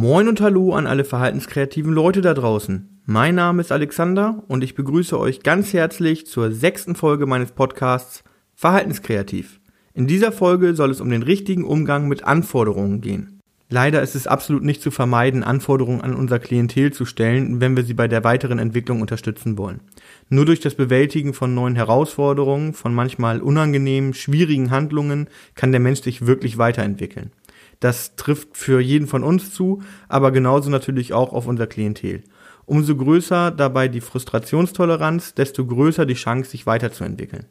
Moin 0.00 0.28
und 0.28 0.40
Hallo 0.40 0.74
an 0.74 0.86
alle 0.86 1.04
verhaltenskreativen 1.04 1.92
Leute 1.92 2.20
da 2.20 2.32
draußen. 2.32 3.00
Mein 3.04 3.34
Name 3.34 3.60
ist 3.60 3.72
Alexander 3.72 4.44
und 4.46 4.62
ich 4.62 4.76
begrüße 4.76 5.18
euch 5.18 5.42
ganz 5.42 5.72
herzlich 5.72 6.24
zur 6.24 6.52
sechsten 6.52 6.94
Folge 6.94 7.26
meines 7.26 7.50
Podcasts 7.50 8.22
Verhaltenskreativ. 8.54 9.58
In 9.94 10.06
dieser 10.06 10.30
Folge 10.30 10.76
soll 10.76 10.92
es 10.92 11.00
um 11.00 11.10
den 11.10 11.24
richtigen 11.24 11.64
Umgang 11.64 12.06
mit 12.06 12.22
Anforderungen 12.22 13.00
gehen. 13.00 13.40
Leider 13.70 14.00
ist 14.00 14.14
es 14.14 14.28
absolut 14.28 14.62
nicht 14.62 14.82
zu 14.82 14.92
vermeiden, 14.92 15.42
Anforderungen 15.42 16.00
an 16.00 16.14
unser 16.14 16.38
Klientel 16.38 16.92
zu 16.92 17.04
stellen, 17.04 17.60
wenn 17.60 17.76
wir 17.76 17.82
sie 17.82 17.94
bei 17.94 18.06
der 18.06 18.22
weiteren 18.22 18.60
Entwicklung 18.60 19.00
unterstützen 19.00 19.58
wollen. 19.58 19.80
Nur 20.28 20.44
durch 20.44 20.60
das 20.60 20.76
Bewältigen 20.76 21.34
von 21.34 21.56
neuen 21.56 21.74
Herausforderungen, 21.74 22.72
von 22.72 22.94
manchmal 22.94 23.42
unangenehmen, 23.42 24.14
schwierigen 24.14 24.70
Handlungen 24.70 25.26
kann 25.56 25.72
der 25.72 25.80
Mensch 25.80 26.02
sich 26.02 26.24
wirklich 26.24 26.56
weiterentwickeln. 26.56 27.32
Das 27.80 28.16
trifft 28.16 28.56
für 28.56 28.80
jeden 28.80 29.06
von 29.06 29.22
uns 29.22 29.52
zu, 29.52 29.82
aber 30.08 30.32
genauso 30.32 30.68
natürlich 30.68 31.12
auch 31.12 31.32
auf 31.32 31.46
unser 31.46 31.68
Klientel. 31.68 32.24
Umso 32.66 32.96
größer 32.96 33.52
dabei 33.52 33.88
die 33.88 34.00
Frustrationstoleranz, 34.00 35.34
desto 35.34 35.64
größer 35.64 36.04
die 36.04 36.14
Chance, 36.14 36.50
sich 36.50 36.66
weiterzuentwickeln. 36.66 37.46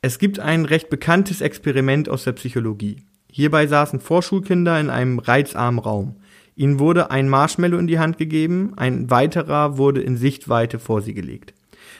Es 0.00 0.18
gibt 0.18 0.40
ein 0.40 0.64
recht 0.64 0.88
bekanntes 0.88 1.42
Experiment 1.42 2.08
aus 2.08 2.24
der 2.24 2.32
Psychologie. 2.32 3.02
Hierbei 3.38 3.68
saßen 3.68 4.00
Vorschulkinder 4.00 4.80
in 4.80 4.90
einem 4.90 5.20
reizarmen 5.20 5.78
Raum. 5.78 6.16
Ihnen 6.56 6.80
wurde 6.80 7.12
ein 7.12 7.28
Marshmallow 7.28 7.78
in 7.78 7.86
die 7.86 8.00
Hand 8.00 8.18
gegeben, 8.18 8.72
ein 8.74 9.12
weiterer 9.12 9.78
wurde 9.78 10.00
in 10.00 10.16
Sichtweite 10.16 10.80
vor 10.80 11.02
sie 11.02 11.14
gelegt. 11.14 11.54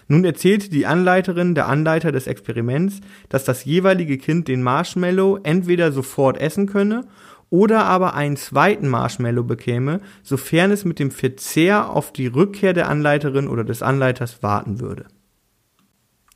Nun 0.08 0.24
erzählte 0.24 0.68
die 0.68 0.84
Anleiterin, 0.84 1.54
der 1.54 1.68
Anleiter 1.68 2.10
des 2.10 2.26
Experiments, 2.26 3.02
dass 3.28 3.44
das 3.44 3.64
jeweilige 3.64 4.18
Kind 4.18 4.48
den 4.48 4.64
Marshmallow 4.64 5.38
entweder 5.44 5.92
sofort 5.92 6.40
essen 6.40 6.66
könne 6.66 7.06
oder 7.50 7.84
aber 7.84 8.14
einen 8.14 8.36
zweiten 8.36 8.88
Marshmallow 8.88 9.44
bekäme, 9.44 10.00
sofern 10.24 10.72
es 10.72 10.84
mit 10.84 10.98
dem 10.98 11.12
Verzehr 11.12 11.91
auf 11.91 12.12
die 12.12 12.26
Rückkehr 12.26 12.72
der 12.72 12.88
Anleiterin 12.88 13.46
oder 13.46 13.62
des 13.62 13.82
Anleiters 13.82 14.42
warten 14.42 14.80
würde. 14.80 15.06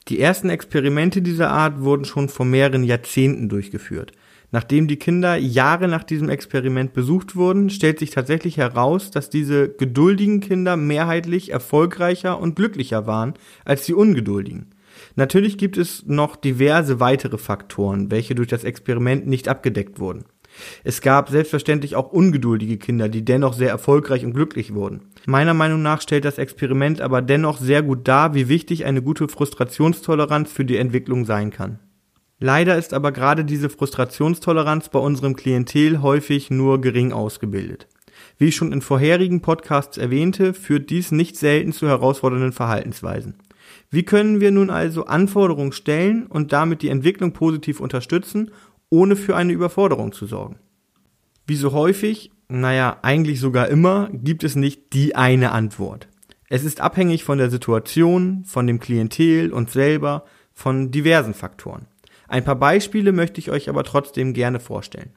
Die 0.06 0.20
ersten 0.20 0.48
Experimente 0.48 1.22
dieser 1.22 1.50
Art 1.50 1.80
wurden 1.80 2.04
schon 2.04 2.28
vor 2.28 2.46
mehreren 2.46 2.84
Jahrzehnten 2.84 3.48
durchgeführt. 3.48 4.12
Nachdem 4.52 4.86
die 4.86 4.98
Kinder 4.98 5.36
Jahre 5.36 5.88
nach 5.88 6.04
diesem 6.04 6.28
Experiment 6.28 6.92
besucht 6.92 7.34
wurden, 7.36 7.70
stellt 7.70 7.98
sich 7.98 8.10
tatsächlich 8.10 8.58
heraus, 8.58 9.10
dass 9.10 9.30
diese 9.30 9.70
geduldigen 9.70 10.40
Kinder 10.40 10.76
mehrheitlich 10.76 11.50
erfolgreicher 11.50 12.38
und 12.38 12.54
glücklicher 12.54 13.06
waren 13.06 13.32
als 13.64 13.86
die 13.86 13.94
ungeduldigen. 13.94 14.66
Natürlich 15.16 15.56
gibt 15.56 15.78
es 15.78 16.04
noch 16.06 16.36
diverse 16.36 17.00
weitere 17.00 17.38
Faktoren, 17.38 18.10
welche 18.10 18.34
durch 18.34 18.48
das 18.48 18.62
Experiment 18.62 19.26
nicht 19.26 19.48
abgedeckt 19.48 19.98
wurden. 19.98 20.26
Es 20.84 21.00
gab 21.00 21.30
selbstverständlich 21.30 21.96
auch 21.96 22.12
ungeduldige 22.12 22.76
Kinder, 22.76 23.08
die 23.08 23.24
dennoch 23.24 23.54
sehr 23.54 23.70
erfolgreich 23.70 24.22
und 24.22 24.34
glücklich 24.34 24.74
wurden. 24.74 25.00
Meiner 25.24 25.54
Meinung 25.54 25.80
nach 25.80 26.02
stellt 26.02 26.26
das 26.26 26.36
Experiment 26.36 27.00
aber 27.00 27.22
dennoch 27.22 27.58
sehr 27.58 27.82
gut 27.82 28.06
dar, 28.06 28.34
wie 28.34 28.48
wichtig 28.48 28.84
eine 28.84 29.00
gute 29.00 29.28
Frustrationstoleranz 29.28 30.52
für 30.52 30.66
die 30.66 30.76
Entwicklung 30.76 31.24
sein 31.24 31.50
kann. 31.50 31.78
Leider 32.44 32.76
ist 32.76 32.92
aber 32.92 33.12
gerade 33.12 33.44
diese 33.44 33.70
Frustrationstoleranz 33.70 34.88
bei 34.88 34.98
unserem 34.98 35.36
Klientel 35.36 36.02
häufig 36.02 36.50
nur 36.50 36.80
gering 36.80 37.12
ausgebildet. 37.12 37.86
Wie 38.36 38.46
ich 38.46 38.56
schon 38.56 38.72
in 38.72 38.80
vorherigen 38.80 39.42
Podcasts 39.42 39.96
erwähnte, 39.96 40.52
führt 40.52 40.90
dies 40.90 41.12
nicht 41.12 41.36
selten 41.36 41.72
zu 41.72 41.86
herausfordernden 41.86 42.50
Verhaltensweisen. 42.50 43.36
Wie 43.90 44.02
können 44.02 44.40
wir 44.40 44.50
nun 44.50 44.70
also 44.70 45.06
Anforderungen 45.06 45.70
stellen 45.70 46.26
und 46.26 46.52
damit 46.52 46.82
die 46.82 46.88
Entwicklung 46.88 47.32
positiv 47.32 47.78
unterstützen, 47.78 48.50
ohne 48.90 49.14
für 49.14 49.36
eine 49.36 49.52
Überforderung 49.52 50.10
zu 50.10 50.26
sorgen? 50.26 50.56
Wie 51.46 51.54
so 51.54 51.70
häufig, 51.70 52.32
naja, 52.48 52.96
eigentlich 53.02 53.38
sogar 53.38 53.68
immer, 53.68 54.08
gibt 54.12 54.42
es 54.42 54.56
nicht 54.56 54.94
die 54.94 55.14
eine 55.14 55.52
Antwort. 55.52 56.08
Es 56.48 56.64
ist 56.64 56.80
abhängig 56.80 57.22
von 57.22 57.38
der 57.38 57.50
Situation, 57.50 58.42
von 58.46 58.66
dem 58.66 58.80
Klientel 58.80 59.52
und 59.52 59.70
selber, 59.70 60.24
von 60.52 60.90
diversen 60.90 61.34
Faktoren. 61.34 61.86
Ein 62.32 62.44
paar 62.44 62.56
Beispiele 62.56 63.12
möchte 63.12 63.40
ich 63.40 63.50
euch 63.50 63.68
aber 63.68 63.84
trotzdem 63.84 64.32
gerne 64.32 64.58
vorstellen. 64.58 65.10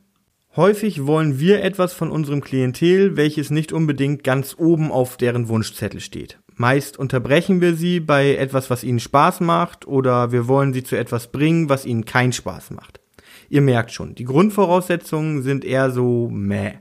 Häufig 0.57 1.05
wollen 1.05 1.39
wir 1.39 1.63
etwas 1.63 1.93
von 1.93 2.11
unserem 2.11 2.41
Klientel, 2.41 3.15
welches 3.15 3.51
nicht 3.51 3.71
unbedingt 3.71 4.25
ganz 4.25 4.53
oben 4.59 4.91
auf 4.91 5.15
deren 5.15 5.47
Wunschzettel 5.47 6.01
steht. 6.01 6.39
Meist 6.57 6.99
unterbrechen 6.99 7.61
wir 7.61 7.75
sie 7.75 8.01
bei 8.01 8.35
etwas, 8.35 8.69
was 8.69 8.83
ihnen 8.83 8.99
Spaß 8.99 9.39
macht, 9.39 9.87
oder 9.87 10.33
wir 10.33 10.49
wollen 10.49 10.73
sie 10.73 10.83
zu 10.83 10.97
etwas 10.97 11.31
bringen, 11.31 11.69
was 11.69 11.85
ihnen 11.85 12.03
keinen 12.03 12.33
Spaß 12.33 12.71
macht. 12.71 12.99
Ihr 13.47 13.61
merkt 13.61 13.93
schon, 13.93 14.13
die 14.15 14.25
Grundvoraussetzungen 14.25 15.41
sind 15.41 15.63
eher 15.63 15.91
so 15.91 16.27
meh. 16.29 16.73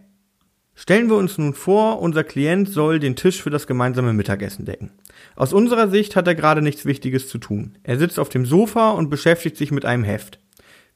Stellen 0.75 1.09
wir 1.09 1.17
uns 1.17 1.39
nun 1.39 1.55
vor, 1.55 2.01
unser 2.01 2.25
Klient 2.25 2.69
soll 2.69 2.99
den 2.99 3.15
Tisch 3.15 3.41
für 3.43 3.51
das 3.51 3.67
gemeinsame 3.67 4.13
Mittagessen 4.13 4.65
decken. 4.65 4.91
Aus 5.37 5.53
unserer 5.53 5.89
Sicht 5.89 6.17
hat 6.17 6.27
er 6.27 6.35
gerade 6.35 6.63
nichts 6.63 6.85
Wichtiges 6.85 7.29
zu 7.29 7.39
tun. 7.39 7.79
Er 7.85 7.99
sitzt 7.99 8.19
auf 8.19 8.29
dem 8.29 8.45
Sofa 8.45 8.91
und 8.91 9.09
beschäftigt 9.09 9.57
sich 9.57 9.71
mit 9.71 9.85
einem 9.85 10.05
Heft. 10.05 10.41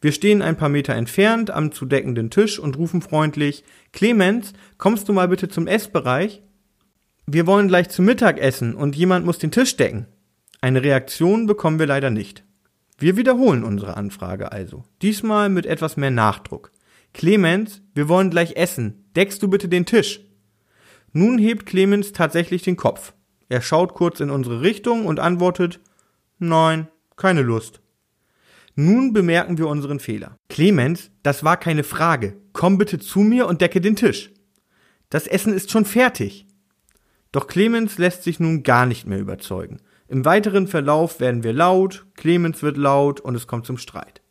Wir 0.00 0.12
stehen 0.12 0.42
ein 0.42 0.56
paar 0.56 0.68
Meter 0.68 0.94
entfernt 0.94 1.50
am 1.50 1.72
zu 1.72 1.84
deckenden 1.84 2.30
Tisch 2.30 2.58
und 2.58 2.76
rufen 2.76 3.02
freundlich, 3.02 3.64
Clemens, 3.92 4.52
kommst 4.78 5.08
du 5.08 5.12
mal 5.12 5.28
bitte 5.28 5.48
zum 5.48 5.66
Essbereich? 5.66 6.42
Wir 7.26 7.46
wollen 7.46 7.68
gleich 7.68 7.88
zu 7.88 8.02
Mittag 8.02 8.38
essen 8.38 8.74
und 8.74 8.96
jemand 8.96 9.26
muss 9.26 9.38
den 9.38 9.50
Tisch 9.50 9.76
decken. 9.76 10.06
Eine 10.60 10.82
Reaktion 10.82 11.46
bekommen 11.46 11.78
wir 11.78 11.86
leider 11.86 12.10
nicht. 12.10 12.44
Wir 12.96 13.16
wiederholen 13.16 13.64
unsere 13.64 13.96
Anfrage 13.96 14.50
also, 14.50 14.84
diesmal 15.02 15.48
mit 15.48 15.66
etwas 15.66 15.96
mehr 15.96 16.10
Nachdruck. 16.10 16.72
Clemens, 17.12 17.82
wir 17.94 18.08
wollen 18.08 18.30
gleich 18.30 18.56
essen, 18.56 19.10
deckst 19.16 19.42
du 19.42 19.48
bitte 19.48 19.68
den 19.68 19.86
Tisch? 19.86 20.20
Nun 21.12 21.38
hebt 21.38 21.66
Clemens 21.66 22.12
tatsächlich 22.12 22.62
den 22.62 22.76
Kopf. 22.76 23.14
Er 23.48 23.62
schaut 23.62 23.94
kurz 23.94 24.20
in 24.20 24.30
unsere 24.30 24.60
Richtung 24.60 25.06
und 25.06 25.20
antwortet 25.20 25.80
Nein, 26.38 26.88
keine 27.16 27.42
Lust. 27.42 27.80
Nun 28.74 29.12
bemerken 29.12 29.58
wir 29.58 29.66
unseren 29.66 29.98
Fehler. 29.98 30.36
Clemens, 30.48 31.10
das 31.24 31.42
war 31.42 31.56
keine 31.56 31.82
Frage. 31.82 32.36
Komm 32.52 32.78
bitte 32.78 32.98
zu 32.98 33.20
mir 33.20 33.48
und 33.48 33.60
decke 33.60 33.80
den 33.80 33.96
Tisch. 33.96 34.30
Das 35.10 35.26
Essen 35.26 35.52
ist 35.52 35.70
schon 35.70 35.84
fertig. 35.84 36.46
Doch 37.32 37.46
Clemens 37.46 37.98
lässt 37.98 38.22
sich 38.22 38.38
nun 38.38 38.62
gar 38.62 38.86
nicht 38.86 39.06
mehr 39.06 39.18
überzeugen. 39.18 39.80
Im 40.06 40.24
weiteren 40.24 40.68
Verlauf 40.68 41.20
werden 41.20 41.42
wir 41.42 41.52
laut, 41.52 42.06
Clemens 42.14 42.62
wird 42.62 42.76
laut 42.76 43.20
und 43.20 43.34
es 43.34 43.46
kommt 43.46 43.66
zum 43.66 43.78
Streit. 43.78 44.22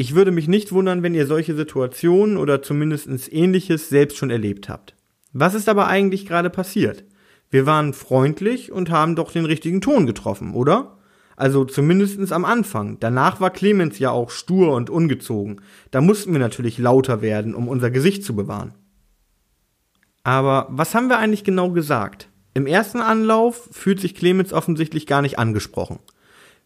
Ich 0.00 0.14
würde 0.14 0.30
mich 0.30 0.46
nicht 0.46 0.70
wundern, 0.70 1.02
wenn 1.02 1.16
ihr 1.16 1.26
solche 1.26 1.56
Situationen 1.56 2.36
oder 2.36 2.62
zumindest 2.62 3.32
ähnliches 3.32 3.88
selbst 3.88 4.16
schon 4.16 4.30
erlebt 4.30 4.68
habt. 4.68 4.94
Was 5.32 5.54
ist 5.54 5.68
aber 5.68 5.88
eigentlich 5.88 6.24
gerade 6.24 6.50
passiert? 6.50 7.02
Wir 7.50 7.66
waren 7.66 7.92
freundlich 7.92 8.70
und 8.70 8.90
haben 8.90 9.16
doch 9.16 9.32
den 9.32 9.44
richtigen 9.44 9.80
Ton 9.80 10.06
getroffen, 10.06 10.54
oder? 10.54 10.98
Also 11.34 11.64
zumindestens 11.64 12.30
am 12.30 12.44
Anfang. 12.44 13.00
Danach 13.00 13.40
war 13.40 13.50
Clemens 13.50 13.98
ja 13.98 14.12
auch 14.12 14.30
stur 14.30 14.72
und 14.72 14.88
ungezogen. 14.88 15.62
Da 15.90 16.00
mussten 16.00 16.30
wir 16.30 16.38
natürlich 16.38 16.78
lauter 16.78 17.20
werden, 17.20 17.56
um 17.56 17.66
unser 17.66 17.90
Gesicht 17.90 18.22
zu 18.22 18.36
bewahren. 18.36 18.74
Aber 20.22 20.68
was 20.70 20.94
haben 20.94 21.08
wir 21.08 21.18
eigentlich 21.18 21.42
genau 21.42 21.70
gesagt? 21.72 22.28
Im 22.54 22.68
ersten 22.68 23.00
Anlauf 23.00 23.68
fühlt 23.72 23.98
sich 23.98 24.14
Clemens 24.14 24.52
offensichtlich 24.52 25.08
gar 25.08 25.22
nicht 25.22 25.40
angesprochen. 25.40 25.98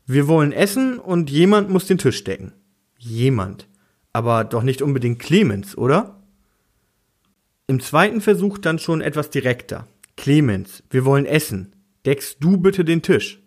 Wir 0.05 0.29
wollen 0.29 0.53
essen 0.53 0.99
und 0.99 1.31
jemand 1.31 1.71
muss 1.71 1.87
den 1.87 1.97
Tisch 1.97 2.25
decken. 2.25 2.53
Jemand. 3.05 3.67
Aber 4.13 4.45
doch 4.45 4.63
nicht 4.63 4.81
unbedingt 4.81 5.19
Clemens, 5.19 5.77
oder? 5.77 6.23
Im 7.67 7.81
zweiten 7.81 8.21
Versuch 8.21 8.59
dann 8.59 8.79
schon 8.79 9.01
etwas 9.01 9.29
direkter. 9.29 9.89
Clemens, 10.17 10.85
wir 10.89 11.05
wollen 11.05 11.27
essen. 11.27 11.75
Deckst 12.07 12.37
du 12.39 12.59
bitte 12.59 12.85
den 12.85 13.03
Tisch? 13.03 13.43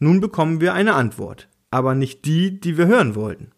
Nun 0.00 0.20
bekommen 0.20 0.60
wir 0.60 0.74
eine 0.74 0.94
Antwort, 0.94 1.48
aber 1.70 1.94
nicht 1.94 2.24
die, 2.24 2.58
die 2.58 2.76
wir 2.76 2.88
hören 2.88 3.14
wollten. 3.14 3.52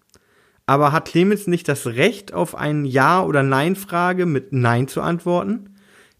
Aber 0.66 0.92
hat 0.92 1.08
Clemens 1.08 1.46
nicht 1.46 1.68
das 1.68 1.86
Recht, 1.86 2.34
auf 2.34 2.54
eine 2.54 2.86
Ja- 2.86 3.24
oder 3.24 3.42
Nein-Frage 3.42 4.26
mit 4.26 4.52
Nein 4.52 4.88
zu 4.88 5.00
antworten? 5.00 5.76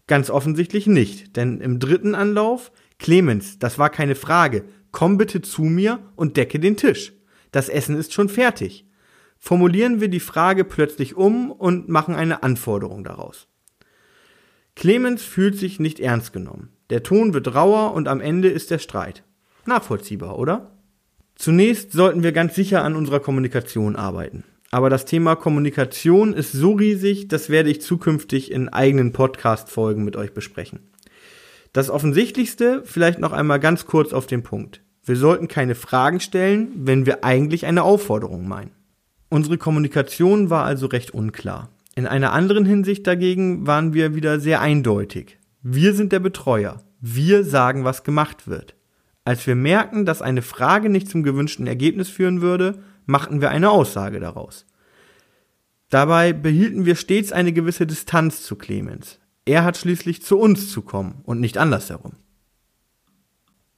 Ganz 0.07 0.31
offensichtlich 0.31 0.87
nicht, 0.87 1.37
denn 1.37 1.61
im 1.61 1.77
dritten 1.77 2.15
Anlauf, 2.15 2.71
Clemens, 2.97 3.59
das 3.59 3.77
war 3.77 3.91
keine 3.91 4.15
Frage, 4.15 4.65
komm 4.91 5.17
bitte 5.17 5.41
zu 5.41 5.61
mir 5.61 5.99
und 6.15 6.37
decke 6.37 6.59
den 6.59 6.75
Tisch. 6.75 7.13
Das 7.51 7.69
Essen 7.69 7.95
ist 7.95 8.13
schon 8.13 8.29
fertig. 8.29 8.85
Formulieren 9.43 9.99
wir 9.99 10.07
die 10.07 10.19
Frage 10.19 10.63
plötzlich 10.63 11.17
um 11.17 11.51
und 11.51 11.89
machen 11.89 12.13
eine 12.13 12.43
Anforderung 12.43 13.03
daraus. 13.03 13.47
Clemens 14.75 15.23
fühlt 15.23 15.57
sich 15.57 15.79
nicht 15.79 15.99
ernst 15.99 16.31
genommen. 16.31 16.69
Der 16.91 17.01
Ton 17.01 17.33
wird 17.33 17.55
rauer 17.55 17.93
und 17.93 18.07
am 18.07 18.21
Ende 18.21 18.49
ist 18.49 18.69
der 18.69 18.77
Streit. 18.77 19.23
Nachvollziehbar, 19.65 20.37
oder? 20.37 20.77
Zunächst 21.35 21.91
sollten 21.91 22.21
wir 22.21 22.33
ganz 22.33 22.53
sicher 22.53 22.83
an 22.83 22.95
unserer 22.95 23.19
Kommunikation 23.19 23.95
arbeiten. 23.95 24.43
Aber 24.69 24.91
das 24.91 25.05
Thema 25.05 25.35
Kommunikation 25.35 26.33
ist 26.33 26.51
so 26.51 26.73
riesig, 26.73 27.27
das 27.27 27.49
werde 27.49 27.71
ich 27.71 27.81
zukünftig 27.81 28.51
in 28.51 28.69
eigenen 28.69 29.11
Podcast-Folgen 29.11 30.03
mit 30.05 30.15
euch 30.15 30.33
besprechen. 30.33 30.91
Das 31.73 31.89
Offensichtlichste 31.89 32.83
vielleicht 32.85 33.17
noch 33.17 33.31
einmal 33.31 33.59
ganz 33.59 33.87
kurz 33.87 34.13
auf 34.13 34.27
den 34.27 34.43
Punkt. 34.43 34.81
Wir 35.03 35.15
sollten 35.15 35.47
keine 35.47 35.73
Fragen 35.73 36.19
stellen, 36.19 36.71
wenn 36.75 37.07
wir 37.07 37.23
eigentlich 37.23 37.65
eine 37.65 37.81
Aufforderung 37.81 38.47
meinen. 38.47 38.71
Unsere 39.31 39.57
Kommunikation 39.57 40.49
war 40.49 40.65
also 40.65 40.87
recht 40.87 41.11
unklar. 41.11 41.69
In 41.95 42.05
einer 42.05 42.33
anderen 42.33 42.65
Hinsicht 42.65 43.07
dagegen 43.07 43.65
waren 43.65 43.93
wir 43.93 44.13
wieder 44.13 44.41
sehr 44.41 44.59
eindeutig. 44.59 45.37
Wir 45.61 45.93
sind 45.93 46.11
der 46.11 46.19
Betreuer. 46.19 46.83
Wir 46.99 47.45
sagen, 47.45 47.85
was 47.85 48.03
gemacht 48.03 48.49
wird. 48.49 48.75
Als 49.23 49.47
wir 49.47 49.55
merkten, 49.55 50.05
dass 50.05 50.21
eine 50.21 50.41
Frage 50.41 50.89
nicht 50.89 51.07
zum 51.09 51.23
gewünschten 51.23 51.65
Ergebnis 51.65 52.09
führen 52.09 52.41
würde, 52.41 52.83
machten 53.05 53.39
wir 53.39 53.51
eine 53.51 53.69
Aussage 53.69 54.19
daraus. 54.19 54.65
Dabei 55.89 56.33
behielten 56.33 56.85
wir 56.85 56.95
stets 56.95 57.31
eine 57.31 57.53
gewisse 57.53 57.87
Distanz 57.87 58.43
zu 58.43 58.57
Clemens. 58.57 59.21
Er 59.45 59.63
hat 59.63 59.77
schließlich 59.77 60.21
zu 60.23 60.37
uns 60.37 60.69
zu 60.69 60.81
kommen 60.81 61.21
und 61.23 61.39
nicht 61.39 61.57
andersherum. 61.57 62.17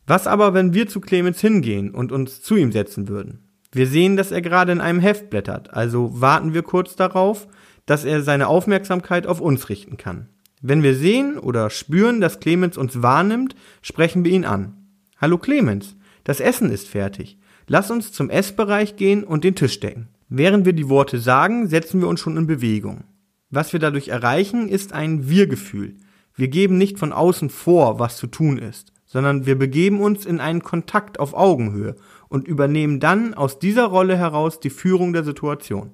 Was 0.07 0.25
aber, 0.25 0.55
wenn 0.55 0.73
wir 0.73 0.87
zu 0.87 0.99
Clemens 0.99 1.39
hingehen 1.41 1.91
und 1.91 2.11
uns 2.11 2.41
zu 2.41 2.55
ihm 2.55 2.71
setzen 2.71 3.07
würden? 3.07 3.52
Wir 3.73 3.87
sehen, 3.87 4.17
dass 4.17 4.31
er 4.31 4.41
gerade 4.41 4.71
in 4.71 4.81
einem 4.81 4.99
Heft 4.99 5.31
blättert, 5.31 5.73
also 5.73 6.21
warten 6.21 6.53
wir 6.53 6.61
kurz 6.61 6.95
darauf, 6.95 7.47
dass 7.87 8.05
er 8.05 8.21
seine 8.21 8.47
Aufmerksamkeit 8.47 9.25
auf 9.25 9.41
uns 9.41 9.67
richten 9.67 9.97
kann. 9.97 10.29
Wenn 10.61 10.83
wir 10.83 10.95
sehen 10.95 11.39
oder 11.39 11.71
spüren, 11.71 12.21
dass 12.21 12.39
Clemens 12.39 12.77
uns 12.77 13.01
wahrnimmt, 13.01 13.55
sprechen 13.81 14.23
wir 14.23 14.31
ihn 14.31 14.45
an. 14.45 14.77
Hallo 15.17 15.39
Clemens, 15.39 15.95
das 16.23 16.39
Essen 16.39 16.71
ist 16.71 16.87
fertig. 16.87 17.39
Lass 17.67 17.89
uns 17.89 18.11
zum 18.11 18.29
Essbereich 18.29 18.95
gehen 18.95 19.23
und 19.23 19.43
den 19.43 19.55
Tisch 19.55 19.79
decken. 19.79 20.09
Während 20.29 20.65
wir 20.65 20.73
die 20.73 20.87
Worte 20.87 21.17
sagen, 21.17 21.67
setzen 21.67 21.99
wir 21.99 22.07
uns 22.07 22.19
schon 22.19 22.37
in 22.37 22.45
Bewegung. 22.45 23.05
Was 23.49 23.73
wir 23.73 23.79
dadurch 23.79 24.09
erreichen, 24.09 24.69
ist 24.69 24.93
ein 24.93 25.29
Wir-Gefühl. 25.29 25.97
Wir 26.35 26.47
geben 26.47 26.77
nicht 26.77 26.99
von 26.99 27.11
außen 27.11 27.49
vor, 27.49 27.97
was 27.97 28.17
zu 28.17 28.27
tun 28.27 28.59
ist, 28.59 28.92
sondern 29.13 29.45
wir 29.45 29.55
begeben 29.55 30.01
uns 30.01 30.25
in 30.25 30.39
einen 30.39 30.63
Kontakt 30.63 31.19
auf 31.19 31.35
Augenhöhe 31.35 31.95
und 32.29 32.47
übernehmen 32.47 32.99
dann 32.99 33.35
aus 33.35 33.59
dieser 33.59 33.85
Rolle 33.85 34.17
heraus 34.17 34.59
die 34.59 34.71
Führung 34.71 35.13
der 35.13 35.23
Situation. 35.23 35.93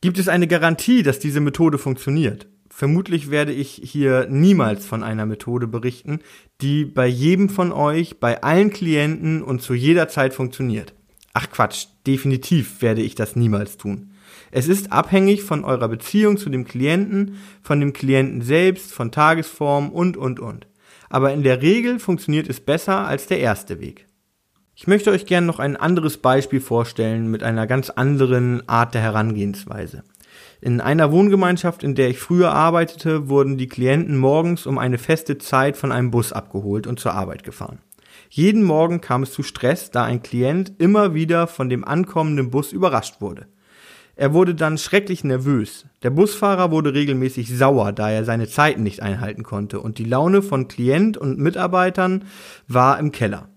Gibt 0.00 0.18
es 0.18 0.28
eine 0.28 0.46
Garantie, 0.46 1.02
dass 1.02 1.18
diese 1.18 1.40
Methode 1.40 1.78
funktioniert? 1.78 2.46
Vermutlich 2.70 3.32
werde 3.32 3.52
ich 3.52 3.80
hier 3.84 4.28
niemals 4.30 4.86
von 4.86 5.02
einer 5.02 5.26
Methode 5.26 5.66
berichten, 5.66 6.20
die 6.60 6.84
bei 6.84 7.08
jedem 7.08 7.48
von 7.48 7.72
euch, 7.72 8.20
bei 8.20 8.44
allen 8.44 8.70
Klienten 8.70 9.42
und 9.42 9.60
zu 9.60 9.74
jeder 9.74 10.08
Zeit 10.08 10.34
funktioniert. 10.34 10.94
Ach 11.32 11.50
Quatsch, 11.50 11.86
definitiv 12.06 12.80
werde 12.80 13.02
ich 13.02 13.16
das 13.16 13.34
niemals 13.34 13.76
tun. 13.76 14.12
Es 14.52 14.68
ist 14.68 14.92
abhängig 14.92 15.42
von 15.42 15.64
eurer 15.64 15.88
Beziehung 15.88 16.36
zu 16.36 16.48
dem 16.48 16.64
Klienten, 16.64 17.38
von 17.60 17.80
dem 17.80 17.92
Klienten 17.92 18.40
selbst, 18.40 18.92
von 18.92 19.10
Tagesform 19.10 19.90
und, 19.90 20.16
und, 20.16 20.38
und. 20.38 20.66
Aber 21.12 21.34
in 21.34 21.42
der 21.42 21.60
Regel 21.60 21.98
funktioniert 21.98 22.48
es 22.48 22.58
besser 22.58 23.06
als 23.06 23.26
der 23.26 23.38
erste 23.38 23.80
Weg. 23.80 24.06
Ich 24.74 24.86
möchte 24.86 25.10
euch 25.10 25.26
gerne 25.26 25.46
noch 25.46 25.58
ein 25.58 25.76
anderes 25.76 26.16
Beispiel 26.16 26.62
vorstellen 26.62 27.30
mit 27.30 27.42
einer 27.42 27.66
ganz 27.66 27.90
anderen 27.90 28.66
Art 28.66 28.94
der 28.94 29.02
Herangehensweise. 29.02 30.04
In 30.62 30.80
einer 30.80 31.12
Wohngemeinschaft, 31.12 31.82
in 31.82 31.94
der 31.94 32.08
ich 32.08 32.18
früher 32.18 32.52
arbeitete, 32.52 33.28
wurden 33.28 33.58
die 33.58 33.68
Klienten 33.68 34.16
morgens 34.16 34.64
um 34.64 34.78
eine 34.78 34.96
feste 34.96 35.36
Zeit 35.36 35.76
von 35.76 35.92
einem 35.92 36.10
Bus 36.10 36.32
abgeholt 36.32 36.86
und 36.86 36.98
zur 36.98 37.12
Arbeit 37.12 37.44
gefahren. 37.44 37.80
Jeden 38.30 38.62
Morgen 38.62 39.02
kam 39.02 39.22
es 39.22 39.32
zu 39.32 39.42
Stress, 39.42 39.90
da 39.90 40.04
ein 40.04 40.22
Klient 40.22 40.72
immer 40.78 41.12
wieder 41.12 41.46
von 41.46 41.68
dem 41.68 41.84
ankommenden 41.84 42.50
Bus 42.50 42.72
überrascht 42.72 43.20
wurde. 43.20 43.48
Er 44.16 44.32
wurde 44.32 44.54
dann 44.54 44.78
schrecklich 44.78 45.24
nervös. 45.24 45.84
Der 46.02 46.10
Busfahrer 46.10 46.70
wurde 46.70 46.94
regelmäßig 46.94 47.56
sauer, 47.56 47.92
da 47.92 48.10
er 48.10 48.24
seine 48.24 48.48
Zeiten 48.48 48.82
nicht 48.82 49.02
einhalten 49.02 49.44
konnte, 49.44 49.80
und 49.80 49.98
die 49.98 50.04
Laune 50.04 50.42
von 50.42 50.66
Klient 50.66 51.16
und 51.16 51.38
Mitarbeitern 51.38 52.24
war 52.66 52.98
im 52.98 53.12
Keller. 53.12 53.48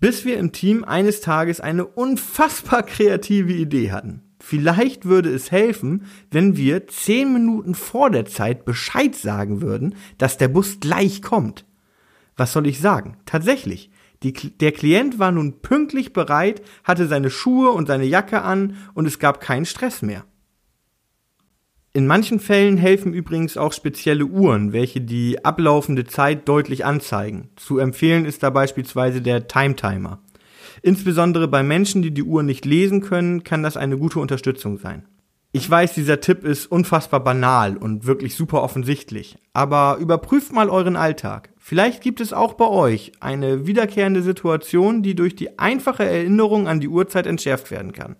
Bis 0.00 0.24
wir 0.24 0.38
im 0.38 0.52
Team 0.52 0.84
eines 0.84 1.20
Tages 1.20 1.60
eine 1.60 1.84
unfassbar 1.86 2.82
kreative 2.82 3.52
Idee 3.52 3.92
hatten. 3.92 4.22
Vielleicht 4.40 5.04
würde 5.04 5.30
es 5.30 5.50
helfen, 5.50 6.06
wenn 6.30 6.56
wir 6.56 6.86
zehn 6.86 7.32
Minuten 7.32 7.74
vor 7.74 8.10
der 8.10 8.24
Zeit 8.24 8.64
Bescheid 8.64 9.14
sagen 9.14 9.60
würden, 9.60 9.96
dass 10.16 10.38
der 10.38 10.48
Bus 10.48 10.78
gleich 10.80 11.22
kommt. 11.22 11.64
Was 12.36 12.52
soll 12.52 12.66
ich 12.66 12.80
sagen? 12.80 13.16
Tatsächlich. 13.26 13.90
Die, 14.22 14.32
der 14.32 14.72
Klient 14.72 15.18
war 15.18 15.30
nun 15.30 15.60
pünktlich 15.60 16.12
bereit, 16.12 16.62
hatte 16.82 17.06
seine 17.06 17.30
Schuhe 17.30 17.70
und 17.70 17.86
seine 17.86 18.04
Jacke 18.04 18.42
an 18.42 18.76
und 18.94 19.06
es 19.06 19.18
gab 19.18 19.40
keinen 19.40 19.64
Stress 19.64 20.02
mehr. 20.02 20.24
In 21.98 22.06
manchen 22.06 22.38
Fällen 22.38 22.76
helfen 22.76 23.12
übrigens 23.12 23.56
auch 23.56 23.72
spezielle 23.72 24.24
Uhren, 24.24 24.72
welche 24.72 25.00
die 25.00 25.44
ablaufende 25.44 26.04
Zeit 26.04 26.48
deutlich 26.48 26.84
anzeigen. 26.84 27.48
Zu 27.56 27.78
empfehlen 27.78 28.24
ist 28.24 28.44
da 28.44 28.50
beispielsweise 28.50 29.20
der 29.20 29.48
Time 29.48 29.74
Timer. 29.74 30.20
Insbesondere 30.82 31.48
bei 31.48 31.64
Menschen, 31.64 32.00
die 32.02 32.12
die 32.12 32.22
Uhr 32.22 32.44
nicht 32.44 32.64
lesen 32.64 33.00
können, 33.00 33.42
kann 33.42 33.64
das 33.64 33.76
eine 33.76 33.98
gute 33.98 34.20
Unterstützung 34.20 34.78
sein. 34.78 35.06
Ich 35.50 35.68
weiß, 35.68 35.94
dieser 35.94 36.20
Tipp 36.20 36.44
ist 36.44 36.70
unfassbar 36.70 37.18
banal 37.18 37.76
und 37.76 38.06
wirklich 38.06 38.36
super 38.36 38.62
offensichtlich, 38.62 39.36
aber 39.52 39.96
überprüft 39.98 40.52
mal 40.52 40.70
euren 40.70 40.94
Alltag. 40.94 41.50
Vielleicht 41.58 42.00
gibt 42.00 42.20
es 42.20 42.32
auch 42.32 42.54
bei 42.54 42.68
euch 42.68 43.10
eine 43.18 43.66
wiederkehrende 43.66 44.22
Situation, 44.22 45.02
die 45.02 45.16
durch 45.16 45.34
die 45.34 45.58
einfache 45.58 46.04
Erinnerung 46.04 46.68
an 46.68 46.78
die 46.78 46.86
Uhrzeit 46.86 47.26
entschärft 47.26 47.72
werden 47.72 47.90
kann. 47.90 48.14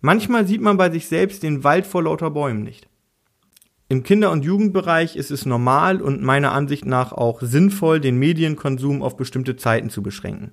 Manchmal 0.00 0.46
sieht 0.46 0.62
man 0.62 0.78
bei 0.78 0.90
sich 0.90 1.06
selbst 1.06 1.42
den 1.42 1.64
Wald 1.64 1.86
vor 1.86 2.04
lauter 2.04 2.30
Bäumen 2.30 2.62
nicht. 2.62 2.89
Im 3.90 4.04
Kinder- 4.04 4.30
und 4.30 4.44
Jugendbereich 4.44 5.16
ist 5.16 5.32
es 5.32 5.46
normal 5.46 6.00
und 6.00 6.22
meiner 6.22 6.52
Ansicht 6.52 6.86
nach 6.86 7.10
auch 7.10 7.42
sinnvoll, 7.42 7.98
den 7.98 8.18
Medienkonsum 8.18 9.02
auf 9.02 9.16
bestimmte 9.16 9.56
Zeiten 9.56 9.90
zu 9.90 10.00
beschränken. 10.00 10.52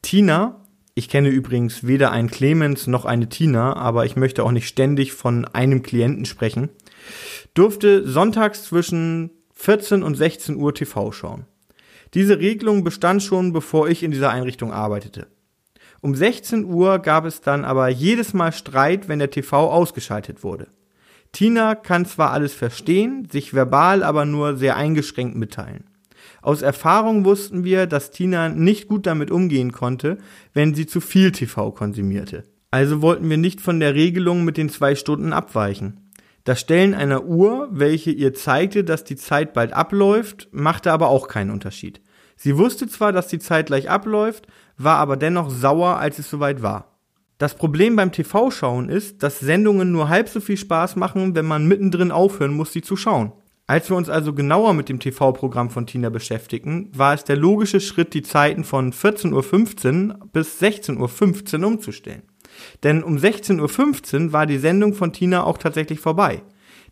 Tina, 0.00 0.64
ich 0.94 1.10
kenne 1.10 1.28
übrigens 1.28 1.86
weder 1.86 2.10
einen 2.10 2.30
Clemens 2.30 2.86
noch 2.86 3.04
eine 3.04 3.28
Tina, 3.28 3.76
aber 3.76 4.06
ich 4.06 4.16
möchte 4.16 4.44
auch 4.44 4.50
nicht 4.50 4.66
ständig 4.66 5.12
von 5.12 5.44
einem 5.44 5.82
Klienten 5.82 6.24
sprechen, 6.24 6.70
durfte 7.52 8.08
sonntags 8.08 8.64
zwischen 8.64 9.28
14 9.52 10.02
und 10.02 10.14
16 10.14 10.56
Uhr 10.56 10.72
TV 10.72 11.12
schauen. 11.12 11.44
Diese 12.14 12.38
Regelung 12.38 12.82
bestand 12.82 13.22
schon, 13.22 13.52
bevor 13.52 13.90
ich 13.90 14.02
in 14.02 14.10
dieser 14.10 14.30
Einrichtung 14.30 14.72
arbeitete. 14.72 15.26
Um 16.00 16.14
16 16.14 16.64
Uhr 16.64 16.98
gab 16.98 17.26
es 17.26 17.42
dann 17.42 17.66
aber 17.66 17.90
jedes 17.90 18.32
Mal 18.32 18.52
Streit, 18.52 19.06
wenn 19.06 19.18
der 19.18 19.30
TV 19.30 19.70
ausgeschaltet 19.70 20.42
wurde. 20.42 20.68
Tina 21.32 21.74
kann 21.74 22.06
zwar 22.06 22.32
alles 22.32 22.54
verstehen, 22.54 23.28
sich 23.30 23.54
verbal 23.54 24.02
aber 24.02 24.24
nur 24.24 24.56
sehr 24.56 24.76
eingeschränkt 24.76 25.36
mitteilen. 25.36 25.84
Aus 26.42 26.62
Erfahrung 26.62 27.24
wussten 27.24 27.64
wir, 27.64 27.86
dass 27.86 28.10
Tina 28.10 28.48
nicht 28.48 28.88
gut 28.88 29.06
damit 29.06 29.30
umgehen 29.30 29.72
konnte, 29.72 30.18
wenn 30.54 30.74
sie 30.74 30.86
zu 30.86 31.00
viel 31.00 31.32
TV 31.32 31.70
konsumierte. 31.72 32.44
Also 32.70 33.02
wollten 33.02 33.28
wir 33.28 33.36
nicht 33.36 33.60
von 33.60 33.80
der 33.80 33.94
Regelung 33.94 34.44
mit 34.44 34.56
den 34.56 34.68
zwei 34.68 34.94
Stunden 34.94 35.32
abweichen. 35.32 36.10
Das 36.44 36.60
Stellen 36.60 36.94
einer 36.94 37.24
Uhr, 37.24 37.68
welche 37.70 38.10
ihr 38.10 38.32
zeigte, 38.32 38.84
dass 38.84 39.04
die 39.04 39.16
Zeit 39.16 39.52
bald 39.52 39.72
abläuft, 39.72 40.48
machte 40.52 40.92
aber 40.92 41.08
auch 41.08 41.28
keinen 41.28 41.50
Unterschied. 41.50 42.00
Sie 42.36 42.56
wusste 42.56 42.88
zwar, 42.88 43.12
dass 43.12 43.28
die 43.28 43.38
Zeit 43.38 43.66
gleich 43.66 43.90
abläuft, 43.90 44.46
war 44.78 44.96
aber 44.96 45.18
dennoch 45.18 45.50
sauer, 45.50 45.98
als 45.98 46.18
es 46.18 46.30
soweit 46.30 46.62
war. 46.62 46.89
Das 47.40 47.54
Problem 47.54 47.96
beim 47.96 48.12
TV-Schauen 48.12 48.90
ist, 48.90 49.22
dass 49.22 49.40
Sendungen 49.40 49.90
nur 49.92 50.10
halb 50.10 50.28
so 50.28 50.40
viel 50.40 50.58
Spaß 50.58 50.96
machen, 50.96 51.34
wenn 51.34 51.46
man 51.46 51.66
mittendrin 51.66 52.12
aufhören 52.12 52.52
muss, 52.52 52.74
sie 52.74 52.82
zu 52.82 52.96
schauen. 52.96 53.32
Als 53.66 53.88
wir 53.88 53.96
uns 53.96 54.10
also 54.10 54.34
genauer 54.34 54.74
mit 54.74 54.90
dem 54.90 55.00
TV-Programm 55.00 55.70
von 55.70 55.86
Tina 55.86 56.10
beschäftigten, 56.10 56.90
war 56.92 57.14
es 57.14 57.24
der 57.24 57.38
logische 57.38 57.80
Schritt, 57.80 58.12
die 58.12 58.20
Zeiten 58.20 58.62
von 58.62 58.92
14.15 58.92 59.32
Uhr 60.10 60.28
bis 60.34 60.60
16.15 60.60 61.60
Uhr 61.60 61.66
umzustellen. 61.66 62.24
Denn 62.82 63.02
um 63.02 63.16
16.15 63.16 64.26
Uhr 64.26 64.32
war 64.34 64.44
die 64.44 64.58
Sendung 64.58 64.92
von 64.92 65.14
Tina 65.14 65.44
auch 65.44 65.56
tatsächlich 65.56 65.98
vorbei. 65.98 66.42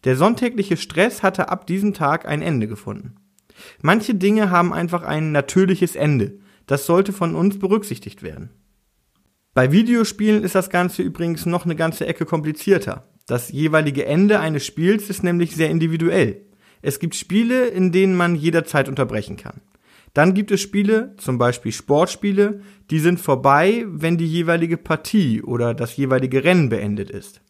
Der 0.05 0.17
sonntägliche 0.17 0.78
Stress 0.78 1.23
hatte 1.23 1.50
ab 1.50 1.67
diesem 1.67 1.93
Tag 1.93 2.26
ein 2.26 2.40
Ende 2.40 2.69
gefunden. 2.69 3.17
Manche 3.83 4.14
Dinge 4.14 4.50
haben 4.50 4.73
einfach 4.73 5.02
ein 5.02 5.31
natürliches 5.31 5.95
Ende. 5.95 6.38
Das 6.64 6.87
sollte 6.87 7.12
von 7.12 7.35
uns 7.35 7.59
berücksichtigt 7.59 8.23
werden. 8.23 8.49
Bei 9.59 9.73
Videospielen 9.73 10.45
ist 10.45 10.55
das 10.55 10.71
Ganze 10.71 11.03
übrigens 11.03 11.45
noch 11.45 11.65
eine 11.65 11.75
ganze 11.75 12.07
Ecke 12.07 12.25
komplizierter. 12.25 13.09
Das 13.27 13.50
jeweilige 13.50 14.07
Ende 14.07 14.38
eines 14.38 14.65
Spiels 14.65 15.11
ist 15.11 15.25
nämlich 15.25 15.57
sehr 15.57 15.69
individuell. 15.69 16.43
Es 16.81 17.00
gibt 17.00 17.17
Spiele, 17.17 17.67
in 17.67 17.91
denen 17.91 18.15
man 18.15 18.37
jederzeit 18.37 18.88
unterbrechen 18.88 19.37
kann. 19.37 19.61
Dann 20.15 20.33
gibt 20.33 20.53
es 20.53 20.61
Spiele, 20.61 21.17
zum 21.17 21.38
Beispiel 21.38 21.73
Sportspiele, 21.73 22.61
die 22.93 23.00
sind 23.00 23.19
vorbei, 23.19 23.85
wenn 23.88 24.17
die 24.17 24.29
jeweilige 24.29 24.77
Partie 24.77 25.43
oder 25.43 25.75
das 25.75 25.97
jeweilige 25.97 26.45
Rennen 26.45 26.69
beendet 26.69 27.11
ist. 27.11 27.41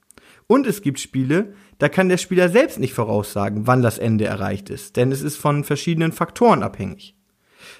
Und 0.46 0.66
es 0.66 0.80
gibt 0.80 1.00
Spiele, 1.00 1.52
da 1.76 1.90
kann 1.90 2.08
der 2.08 2.16
Spieler 2.16 2.48
selbst 2.48 2.80
nicht 2.80 2.94
voraussagen, 2.94 3.66
wann 3.66 3.82
das 3.82 3.98
Ende 3.98 4.24
erreicht 4.24 4.70
ist, 4.70 4.96
denn 4.96 5.12
es 5.12 5.20
ist 5.20 5.36
von 5.36 5.62
verschiedenen 5.62 6.12
Faktoren 6.12 6.62
abhängig. 6.62 7.18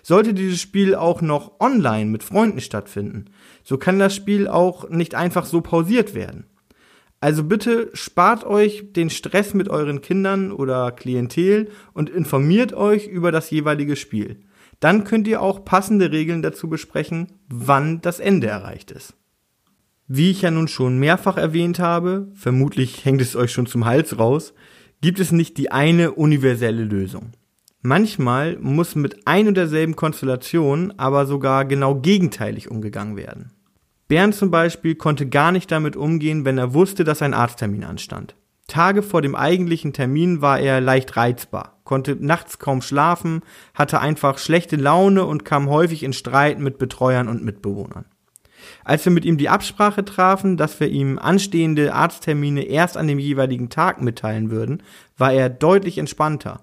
Sollte 0.02 0.34
dieses 0.34 0.60
Spiel 0.60 0.94
auch 0.94 1.22
noch 1.22 1.60
online 1.60 2.10
mit 2.10 2.22
Freunden 2.22 2.60
stattfinden, 2.60 3.26
so 3.68 3.76
kann 3.76 3.98
das 3.98 4.16
Spiel 4.16 4.48
auch 4.48 4.88
nicht 4.88 5.14
einfach 5.14 5.44
so 5.44 5.60
pausiert 5.60 6.14
werden. 6.14 6.46
Also 7.20 7.44
bitte 7.44 7.90
spart 7.92 8.44
euch 8.44 8.94
den 8.94 9.10
Stress 9.10 9.52
mit 9.52 9.68
euren 9.68 10.00
Kindern 10.00 10.52
oder 10.52 10.90
Klientel 10.90 11.68
und 11.92 12.08
informiert 12.08 12.72
euch 12.72 13.08
über 13.08 13.30
das 13.30 13.50
jeweilige 13.50 13.96
Spiel. 13.96 14.40
Dann 14.80 15.04
könnt 15.04 15.28
ihr 15.28 15.42
auch 15.42 15.66
passende 15.66 16.12
Regeln 16.12 16.40
dazu 16.40 16.70
besprechen, 16.70 17.26
wann 17.50 18.00
das 18.00 18.20
Ende 18.20 18.46
erreicht 18.46 18.90
ist. 18.90 19.12
Wie 20.06 20.30
ich 20.30 20.40
ja 20.40 20.50
nun 20.50 20.68
schon 20.68 20.98
mehrfach 20.98 21.36
erwähnt 21.36 21.78
habe, 21.78 22.28
vermutlich 22.32 23.04
hängt 23.04 23.20
es 23.20 23.36
euch 23.36 23.52
schon 23.52 23.66
zum 23.66 23.84
Hals 23.84 24.18
raus, 24.18 24.54
gibt 25.02 25.20
es 25.20 25.30
nicht 25.30 25.58
die 25.58 25.70
eine 25.70 26.12
universelle 26.12 26.84
Lösung. 26.84 27.32
Manchmal 27.82 28.56
muss 28.62 28.94
mit 28.94 29.26
ein 29.26 29.46
und 29.46 29.58
derselben 29.58 29.94
Konstellation 29.94 30.94
aber 30.96 31.26
sogar 31.26 31.66
genau 31.66 31.96
gegenteilig 31.96 32.70
umgegangen 32.70 33.18
werden. 33.18 33.52
Bernd 34.08 34.34
zum 34.34 34.50
Beispiel 34.50 34.94
konnte 34.94 35.28
gar 35.28 35.52
nicht 35.52 35.70
damit 35.70 35.94
umgehen, 35.94 36.46
wenn 36.46 36.56
er 36.56 36.72
wusste, 36.72 37.04
dass 37.04 37.20
ein 37.20 37.34
Arzttermin 37.34 37.84
anstand. 37.84 38.34
Tage 38.66 39.02
vor 39.02 39.22
dem 39.22 39.34
eigentlichen 39.34 39.92
Termin 39.92 40.40
war 40.42 40.58
er 40.60 40.80
leicht 40.80 41.16
reizbar, 41.16 41.80
konnte 41.84 42.16
nachts 42.18 42.58
kaum 42.58 42.82
schlafen, 42.82 43.42
hatte 43.74 44.00
einfach 44.00 44.38
schlechte 44.38 44.76
Laune 44.76 45.24
und 45.24 45.44
kam 45.44 45.68
häufig 45.68 46.02
in 46.02 46.12
Streit 46.12 46.58
mit 46.58 46.78
Betreuern 46.78 47.28
und 47.28 47.44
Mitbewohnern. 47.44 48.06
Als 48.84 49.04
wir 49.04 49.12
mit 49.12 49.24
ihm 49.24 49.38
die 49.38 49.48
Absprache 49.48 50.04
trafen, 50.04 50.56
dass 50.56 50.80
wir 50.80 50.88
ihm 50.88 51.18
anstehende 51.18 51.94
Arzttermine 51.94 52.62
erst 52.64 52.96
an 52.96 53.08
dem 53.08 53.18
jeweiligen 53.18 53.68
Tag 53.68 54.02
mitteilen 54.02 54.50
würden, 54.50 54.82
war 55.16 55.32
er 55.32 55.48
deutlich 55.48 55.98
entspannter. 55.98 56.62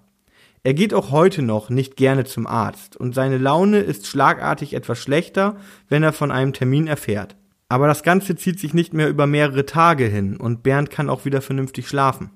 Er 0.66 0.74
geht 0.74 0.96
auch 0.96 1.12
heute 1.12 1.44
noch 1.44 1.70
nicht 1.70 1.96
gerne 1.96 2.24
zum 2.24 2.48
Arzt 2.48 2.98
und 2.98 3.14
seine 3.14 3.38
Laune 3.38 3.82
ist 3.82 4.08
schlagartig 4.08 4.74
etwas 4.74 4.98
schlechter, 4.98 5.58
wenn 5.90 6.02
er 6.02 6.12
von 6.12 6.32
einem 6.32 6.54
Termin 6.54 6.88
erfährt. 6.88 7.36
Aber 7.70 7.86
das 7.86 8.02
Ganze 8.02 8.36
zieht 8.36 8.60
sich 8.60 8.74
nicht 8.74 8.92
mehr 8.92 9.08
über 9.08 9.28
mehrere 9.28 9.68
Tage 9.68 10.06
hin 10.06 10.38
und 10.38 10.64
Bernd 10.64 10.90
kann 10.90 11.08
auch 11.08 11.24
wieder 11.24 11.42
vernünftig 11.42 11.88
schlafen. 11.88 12.32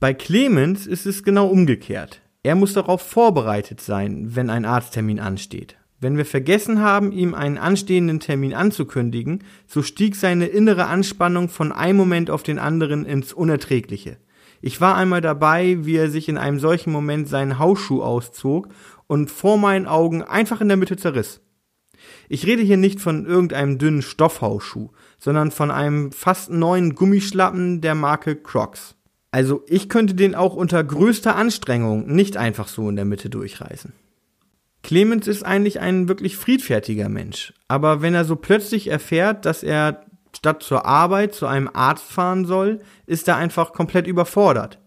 Bei 0.00 0.14
Clemens 0.14 0.86
ist 0.86 1.04
es 1.04 1.22
genau 1.22 1.46
umgekehrt. 1.48 2.22
Er 2.42 2.54
muss 2.54 2.72
darauf 2.72 3.02
vorbereitet 3.02 3.82
sein, 3.82 4.34
wenn 4.34 4.48
ein 4.48 4.64
Arzttermin 4.64 5.20
ansteht. 5.20 5.76
Wenn 6.00 6.16
wir 6.16 6.24
vergessen 6.24 6.80
haben, 6.80 7.12
ihm 7.12 7.34
einen 7.34 7.58
anstehenden 7.58 8.18
Termin 8.18 8.54
anzukündigen, 8.54 9.44
so 9.66 9.82
stieg 9.82 10.16
seine 10.16 10.46
innere 10.46 10.86
Anspannung 10.86 11.50
von 11.50 11.72
einem 11.72 11.98
Moment 11.98 12.30
auf 12.30 12.42
den 12.42 12.58
anderen 12.58 13.04
ins 13.04 13.34
Unerträgliche. 13.34 14.16
Ich 14.60 14.80
war 14.80 14.96
einmal 14.96 15.20
dabei, 15.20 15.78
wie 15.84 15.96
er 15.96 16.10
sich 16.10 16.28
in 16.28 16.38
einem 16.38 16.58
solchen 16.58 16.92
Moment 16.92 17.28
seinen 17.28 17.58
Hausschuh 17.58 18.02
auszog 18.02 18.68
und 19.06 19.30
vor 19.30 19.58
meinen 19.58 19.86
Augen 19.86 20.22
einfach 20.22 20.60
in 20.60 20.68
der 20.68 20.76
Mitte 20.76 20.96
zerriss. 20.96 21.40
Ich 22.28 22.46
rede 22.46 22.62
hier 22.62 22.76
nicht 22.76 23.00
von 23.00 23.26
irgendeinem 23.26 23.78
dünnen 23.78 24.02
Stoffhausschuh, 24.02 24.90
sondern 25.18 25.50
von 25.50 25.70
einem 25.70 26.12
fast 26.12 26.50
neuen 26.50 26.94
Gummischlappen 26.94 27.80
der 27.80 27.94
Marke 27.94 28.36
Crocs. 28.36 28.94
Also 29.30 29.62
ich 29.66 29.88
könnte 29.88 30.14
den 30.14 30.34
auch 30.34 30.54
unter 30.54 30.82
größter 30.82 31.36
Anstrengung 31.36 32.06
nicht 32.06 32.36
einfach 32.36 32.68
so 32.68 32.88
in 32.88 32.96
der 32.96 33.04
Mitte 33.04 33.30
durchreißen. 33.30 33.92
Clemens 34.82 35.26
ist 35.26 35.44
eigentlich 35.44 35.80
ein 35.80 36.08
wirklich 36.08 36.36
friedfertiger 36.36 37.08
Mensch, 37.08 37.52
aber 37.66 38.00
wenn 38.00 38.14
er 38.14 38.24
so 38.24 38.36
plötzlich 38.36 38.88
erfährt, 38.88 39.44
dass 39.44 39.62
er 39.62 40.06
statt 40.36 40.62
zur 40.62 40.86
Arbeit 40.86 41.34
zu 41.34 41.46
einem 41.46 41.70
Arzt 41.72 42.10
fahren 42.10 42.44
soll, 42.44 42.80
ist 43.06 43.28
er 43.28 43.36
einfach 43.36 43.72
komplett 43.72 44.06
überfordert. 44.06 44.78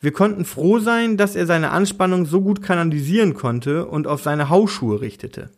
Wir 0.00 0.12
konnten 0.12 0.44
froh 0.44 0.78
sein, 0.78 1.16
dass 1.16 1.34
er 1.34 1.46
seine 1.46 1.70
Anspannung 1.70 2.24
so 2.24 2.40
gut 2.40 2.62
kanalisieren 2.62 3.34
konnte 3.34 3.86
und 3.86 4.06
auf 4.06 4.22
seine 4.22 4.48
Hausschuhe 4.48 5.00
richtete. 5.00 5.50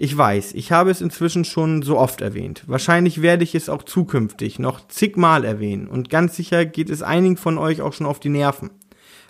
Ich 0.00 0.16
weiß, 0.16 0.54
ich 0.54 0.70
habe 0.70 0.92
es 0.92 1.00
inzwischen 1.00 1.44
schon 1.44 1.82
so 1.82 1.98
oft 1.98 2.20
erwähnt. 2.20 2.62
Wahrscheinlich 2.68 3.20
werde 3.20 3.42
ich 3.42 3.56
es 3.56 3.68
auch 3.68 3.82
zukünftig 3.82 4.60
noch 4.60 4.86
zigmal 4.86 5.44
erwähnen 5.44 5.88
und 5.88 6.08
ganz 6.08 6.36
sicher 6.36 6.64
geht 6.64 6.88
es 6.88 7.02
einigen 7.02 7.36
von 7.36 7.58
euch 7.58 7.80
auch 7.82 7.92
schon 7.92 8.06
auf 8.06 8.20
die 8.20 8.28
Nerven. 8.28 8.70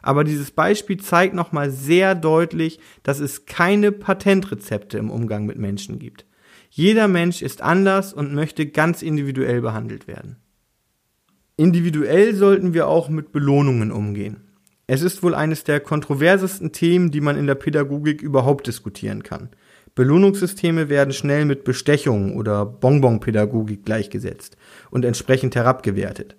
Aber 0.02 0.25
dieses 0.25 0.50
Beispiel 0.50 0.99
zeigt 0.99 1.35
nochmal 1.35 1.70
sehr 1.70 2.14
deutlich, 2.14 2.80
dass 3.02 3.20
es 3.20 3.47
keine 3.47 3.92
Patentrezepte 3.92 4.99
im 4.99 5.11
Umgang 5.11 5.47
mit 5.47 5.58
Menschen 5.58 5.99
gibt. 5.99 6.26
Jeder 6.71 7.09
Mensch 7.09 7.43
ist 7.43 7.63
anders 7.63 8.13
und 8.13 8.35
möchte 8.35 8.67
ganz 8.67 9.03
individuell 9.03 9.61
behandelt 9.61 10.07
werden. 10.07 10.37
Individuell 11.57 12.35
sollten 12.35 12.75
wir 12.75 12.87
auch 12.87 13.09
mit 13.09 13.33
Belohnungen 13.33 13.91
umgehen. 13.91 14.49
Es 14.87 15.03
ist 15.03 15.23
wohl 15.23 15.35
eines 15.35 15.65
der 15.65 15.81
kontroversesten 15.81 16.73
Themen, 16.73 17.11
die 17.11 17.21
man 17.21 17.37
in 17.37 17.47
der 17.47 17.57
Pädagogik 17.57 18.23
überhaupt 18.23 18.67
diskutieren 18.67 19.23
kann. 19.23 19.51
Belohnungssysteme 19.95 20.89
werden 20.89 21.13
schnell 21.13 21.45
mit 21.45 21.65
Bestechung 21.65 22.37
oder 22.37 22.65
Bonbonpädagogik 22.65 23.85
gleichgesetzt 23.85 24.57
und 24.91 25.05
entsprechend 25.05 25.57
herabgewertet. 25.57 26.37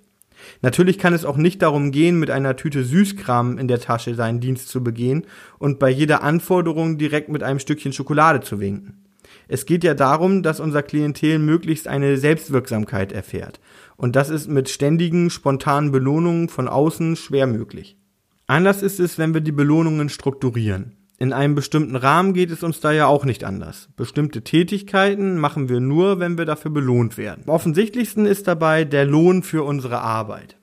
Natürlich 0.61 0.97
kann 0.97 1.13
es 1.13 1.25
auch 1.25 1.37
nicht 1.37 1.61
darum 1.61 1.91
gehen, 1.91 2.17
mit 2.17 2.31
einer 2.31 2.55
Tüte 2.55 2.83
Süßkram 2.83 3.57
in 3.57 3.67
der 3.67 3.81
Tasche 3.81 4.15
seinen 4.15 4.39
Dienst 4.39 4.69
zu 4.69 4.83
begehen 4.83 5.25
und 5.57 5.77
bei 5.77 5.89
jeder 5.89 6.23
Anforderung 6.23 6.97
direkt 6.97 7.29
mit 7.29 7.43
einem 7.43 7.59
Stückchen 7.59 7.93
Schokolade 7.93 8.39
zu 8.39 8.59
winken. 8.59 9.05
Es 9.51 9.65
geht 9.65 9.83
ja 9.83 9.95
darum, 9.95 10.43
dass 10.43 10.59
unser 10.59 10.83
Klientel 10.83 11.39
möglichst 11.39 11.87
eine 11.87 12.17
Selbstwirksamkeit 12.17 13.11
erfährt. 13.11 13.59
Und 13.97 14.15
das 14.15 14.29
ist 14.29 14.47
mit 14.47 14.69
ständigen, 14.69 15.31
spontanen 15.31 15.91
Belohnungen 15.91 16.49
von 16.49 16.67
außen 16.67 17.15
schwer 17.15 17.47
möglich. 17.47 17.97
Anders 18.45 18.83
ist 18.83 18.99
es, 18.99 19.17
wenn 19.17 19.33
wir 19.33 19.41
die 19.41 19.51
Belohnungen 19.51 20.09
strukturieren. 20.09 20.95
In 21.17 21.33
einem 21.33 21.55
bestimmten 21.55 21.95
Rahmen 21.95 22.33
geht 22.33 22.51
es 22.51 22.61
uns 22.61 22.79
da 22.79 22.91
ja 22.91 23.07
auch 23.07 23.25
nicht 23.25 23.43
anders. 23.43 23.89
Bestimmte 23.97 24.43
Tätigkeiten 24.43 25.39
machen 25.39 25.67
wir 25.67 25.79
nur, 25.79 26.19
wenn 26.19 26.37
wir 26.37 26.45
dafür 26.45 26.69
belohnt 26.69 27.17
werden. 27.17 27.43
Am 27.47 27.53
offensichtlichsten 27.53 28.27
ist 28.27 28.47
dabei 28.47 28.85
der 28.85 29.05
Lohn 29.05 29.41
für 29.41 29.63
unsere 29.63 29.99
Arbeit. 29.99 30.57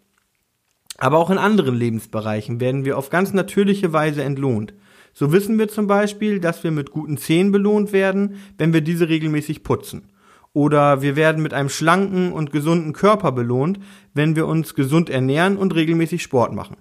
Aber 0.96 1.18
auch 1.18 1.30
in 1.30 1.38
anderen 1.38 1.74
Lebensbereichen 1.74 2.60
werden 2.60 2.84
wir 2.84 2.96
auf 2.96 3.10
ganz 3.10 3.32
natürliche 3.32 3.92
Weise 3.92 4.22
entlohnt. 4.22 4.74
So 5.18 5.32
wissen 5.32 5.58
wir 5.58 5.68
zum 5.68 5.86
Beispiel, 5.86 6.40
dass 6.40 6.62
wir 6.62 6.70
mit 6.70 6.90
guten 6.90 7.16
Zähnen 7.16 7.50
belohnt 7.50 7.94
werden, 7.94 8.36
wenn 8.58 8.74
wir 8.74 8.82
diese 8.82 9.08
regelmäßig 9.08 9.62
putzen. 9.62 10.10
Oder 10.52 11.00
wir 11.00 11.16
werden 11.16 11.42
mit 11.42 11.54
einem 11.54 11.70
schlanken 11.70 12.34
und 12.34 12.52
gesunden 12.52 12.92
Körper 12.92 13.32
belohnt, 13.32 13.80
wenn 14.12 14.36
wir 14.36 14.46
uns 14.46 14.74
gesund 14.74 15.08
ernähren 15.08 15.56
und 15.56 15.74
regelmäßig 15.74 16.22
Sport 16.22 16.52
machen. 16.52 16.76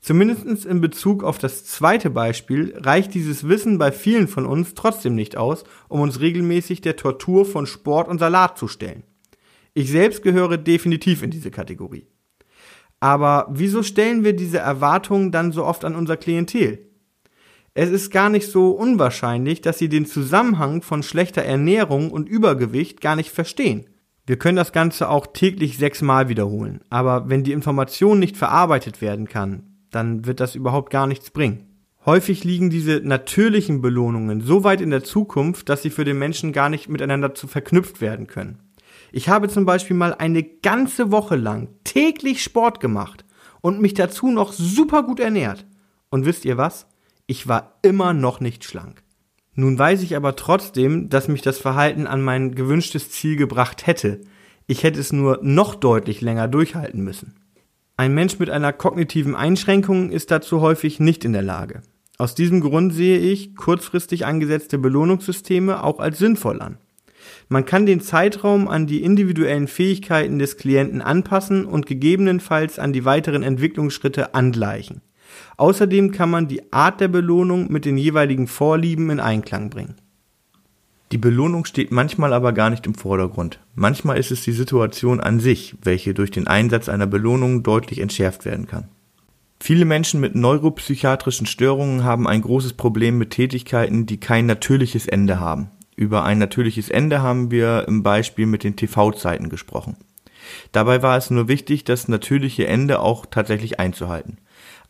Zumindest 0.00 0.64
in 0.64 0.80
Bezug 0.80 1.24
auf 1.24 1.38
das 1.38 1.64
zweite 1.64 2.08
Beispiel 2.08 2.72
reicht 2.76 3.14
dieses 3.14 3.48
Wissen 3.48 3.78
bei 3.78 3.90
vielen 3.90 4.28
von 4.28 4.46
uns 4.46 4.74
trotzdem 4.74 5.16
nicht 5.16 5.36
aus, 5.36 5.64
um 5.88 5.98
uns 5.98 6.20
regelmäßig 6.20 6.82
der 6.82 6.94
Tortur 6.94 7.44
von 7.44 7.66
Sport 7.66 8.06
und 8.06 8.20
Salat 8.20 8.56
zu 8.58 8.68
stellen. 8.68 9.02
Ich 9.74 9.90
selbst 9.90 10.22
gehöre 10.22 10.56
definitiv 10.56 11.24
in 11.24 11.32
diese 11.32 11.50
Kategorie. 11.50 12.06
Aber 13.00 13.48
wieso 13.50 13.82
stellen 13.82 14.22
wir 14.22 14.34
diese 14.34 14.58
Erwartungen 14.58 15.32
dann 15.32 15.50
so 15.50 15.64
oft 15.64 15.84
an 15.84 15.96
unser 15.96 16.16
Klientel? 16.16 16.85
Es 17.78 17.90
ist 17.90 18.10
gar 18.10 18.30
nicht 18.30 18.50
so 18.50 18.70
unwahrscheinlich, 18.70 19.60
dass 19.60 19.76
sie 19.76 19.90
den 19.90 20.06
Zusammenhang 20.06 20.80
von 20.80 21.02
schlechter 21.02 21.42
Ernährung 21.42 22.10
und 22.10 22.26
Übergewicht 22.26 23.02
gar 23.02 23.16
nicht 23.16 23.28
verstehen. 23.28 23.84
Wir 24.24 24.38
können 24.38 24.56
das 24.56 24.72
Ganze 24.72 25.10
auch 25.10 25.26
täglich 25.26 25.76
sechsmal 25.76 26.30
wiederholen, 26.30 26.80
aber 26.88 27.28
wenn 27.28 27.44
die 27.44 27.52
Information 27.52 28.18
nicht 28.18 28.38
verarbeitet 28.38 29.02
werden 29.02 29.28
kann, 29.28 29.76
dann 29.90 30.24
wird 30.24 30.40
das 30.40 30.54
überhaupt 30.54 30.88
gar 30.88 31.06
nichts 31.06 31.28
bringen. 31.28 31.66
Häufig 32.06 32.44
liegen 32.44 32.70
diese 32.70 33.02
natürlichen 33.04 33.82
Belohnungen 33.82 34.40
so 34.40 34.64
weit 34.64 34.80
in 34.80 34.88
der 34.88 35.04
Zukunft, 35.04 35.68
dass 35.68 35.82
sie 35.82 35.90
für 35.90 36.06
den 36.06 36.18
Menschen 36.18 36.54
gar 36.54 36.70
nicht 36.70 36.88
miteinander 36.88 37.34
zu 37.34 37.46
verknüpft 37.46 38.00
werden 38.00 38.26
können. 38.26 38.58
Ich 39.12 39.28
habe 39.28 39.48
zum 39.48 39.66
Beispiel 39.66 39.96
mal 39.96 40.14
eine 40.14 40.42
ganze 40.42 41.12
Woche 41.12 41.36
lang 41.36 41.68
täglich 41.84 42.42
Sport 42.42 42.80
gemacht 42.80 43.26
und 43.60 43.82
mich 43.82 43.92
dazu 43.92 44.28
noch 44.28 44.54
super 44.54 45.02
gut 45.02 45.20
ernährt. 45.20 45.66
Und 46.08 46.24
wisst 46.24 46.46
ihr 46.46 46.56
was? 46.56 46.86
Ich 47.26 47.48
war 47.48 47.78
immer 47.82 48.12
noch 48.12 48.40
nicht 48.40 48.64
schlank. 48.64 49.02
Nun 49.54 49.78
weiß 49.78 50.02
ich 50.02 50.14
aber 50.16 50.36
trotzdem, 50.36 51.08
dass 51.08 51.28
mich 51.28 51.42
das 51.42 51.58
Verhalten 51.58 52.06
an 52.06 52.22
mein 52.22 52.54
gewünschtes 52.54 53.10
Ziel 53.10 53.36
gebracht 53.36 53.86
hätte. 53.86 54.20
Ich 54.66 54.82
hätte 54.82 55.00
es 55.00 55.12
nur 55.12 55.40
noch 55.42 55.74
deutlich 55.74 56.20
länger 56.20 56.46
durchhalten 56.46 57.02
müssen. 57.02 57.34
Ein 57.96 58.14
Mensch 58.14 58.38
mit 58.38 58.50
einer 58.50 58.72
kognitiven 58.72 59.34
Einschränkung 59.34 60.10
ist 60.10 60.30
dazu 60.30 60.60
häufig 60.60 61.00
nicht 61.00 61.24
in 61.24 61.32
der 61.32 61.42
Lage. 61.42 61.82
Aus 62.18 62.34
diesem 62.34 62.60
Grund 62.60 62.94
sehe 62.94 63.18
ich 63.18 63.56
kurzfristig 63.56 64.26
angesetzte 64.26 64.78
Belohnungssysteme 64.78 65.82
auch 65.82 65.98
als 65.98 66.18
sinnvoll 66.18 66.60
an. 66.60 66.78
Man 67.48 67.64
kann 67.64 67.86
den 67.86 68.00
Zeitraum 68.00 68.68
an 68.68 68.86
die 68.86 69.02
individuellen 69.02 69.68
Fähigkeiten 69.68 70.38
des 70.38 70.58
Klienten 70.58 71.02
anpassen 71.02 71.64
und 71.64 71.86
gegebenenfalls 71.86 72.78
an 72.78 72.92
die 72.92 73.04
weiteren 73.04 73.42
Entwicklungsschritte 73.42 74.34
angleichen. 74.34 75.00
Außerdem 75.56 76.12
kann 76.12 76.30
man 76.30 76.48
die 76.48 76.72
Art 76.72 77.00
der 77.00 77.08
Belohnung 77.08 77.70
mit 77.70 77.84
den 77.84 77.98
jeweiligen 77.98 78.46
Vorlieben 78.46 79.10
in 79.10 79.20
Einklang 79.20 79.70
bringen. 79.70 79.94
Die 81.12 81.18
Belohnung 81.18 81.64
steht 81.64 81.92
manchmal 81.92 82.32
aber 82.32 82.52
gar 82.52 82.70
nicht 82.70 82.86
im 82.86 82.94
Vordergrund. 82.94 83.60
Manchmal 83.74 84.18
ist 84.18 84.32
es 84.32 84.42
die 84.42 84.52
Situation 84.52 85.20
an 85.20 85.38
sich, 85.38 85.76
welche 85.82 86.14
durch 86.14 86.32
den 86.32 86.48
Einsatz 86.48 86.88
einer 86.88 87.06
Belohnung 87.06 87.62
deutlich 87.62 88.00
entschärft 88.00 88.44
werden 88.44 88.66
kann. 88.66 88.88
Viele 89.60 89.84
Menschen 89.84 90.20
mit 90.20 90.34
neuropsychiatrischen 90.34 91.46
Störungen 91.46 92.04
haben 92.04 92.26
ein 92.26 92.42
großes 92.42 92.74
Problem 92.74 93.18
mit 93.18 93.30
Tätigkeiten, 93.30 94.06
die 94.06 94.18
kein 94.18 94.46
natürliches 94.46 95.06
Ende 95.06 95.40
haben. 95.40 95.70
Über 95.94 96.24
ein 96.24 96.38
natürliches 96.38 96.90
Ende 96.90 97.22
haben 97.22 97.50
wir 97.50 97.86
im 97.88 98.02
Beispiel 98.02 98.46
mit 98.46 98.64
den 98.64 98.76
TV-Zeiten 98.76 99.48
gesprochen. 99.48 99.96
Dabei 100.72 101.02
war 101.02 101.16
es 101.16 101.30
nur 101.30 101.48
wichtig, 101.48 101.84
das 101.84 102.08
natürliche 102.08 102.66
Ende 102.66 103.00
auch 103.00 103.26
tatsächlich 103.26 103.80
einzuhalten. 103.80 104.38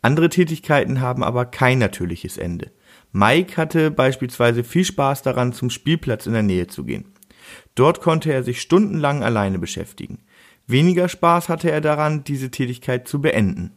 Andere 0.01 0.29
Tätigkeiten 0.29 1.01
haben 1.01 1.23
aber 1.23 1.45
kein 1.45 1.79
natürliches 1.79 2.37
Ende. 2.37 2.71
Mike 3.11 3.57
hatte 3.57 3.91
beispielsweise 3.91 4.63
viel 4.63 4.85
Spaß 4.85 5.21
daran, 5.21 5.53
zum 5.53 5.69
Spielplatz 5.69 6.27
in 6.27 6.33
der 6.33 6.43
Nähe 6.43 6.67
zu 6.67 6.83
gehen. 6.83 7.13
Dort 7.75 8.01
konnte 8.01 8.31
er 8.31 8.43
sich 8.43 8.61
stundenlang 8.61 9.23
alleine 9.23 9.59
beschäftigen. 9.59 10.19
Weniger 10.67 11.07
Spaß 11.07 11.49
hatte 11.49 11.71
er 11.71 11.81
daran, 11.81 12.23
diese 12.23 12.51
Tätigkeit 12.51 13.07
zu 13.07 13.21
beenden. 13.21 13.71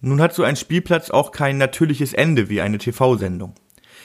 Nun 0.00 0.20
hat 0.20 0.32
so 0.32 0.44
ein 0.44 0.56
Spielplatz 0.56 1.10
auch 1.10 1.32
kein 1.32 1.58
natürliches 1.58 2.12
Ende 2.14 2.48
wie 2.48 2.60
eine 2.60 2.78
TV-Sendung. 2.78 3.54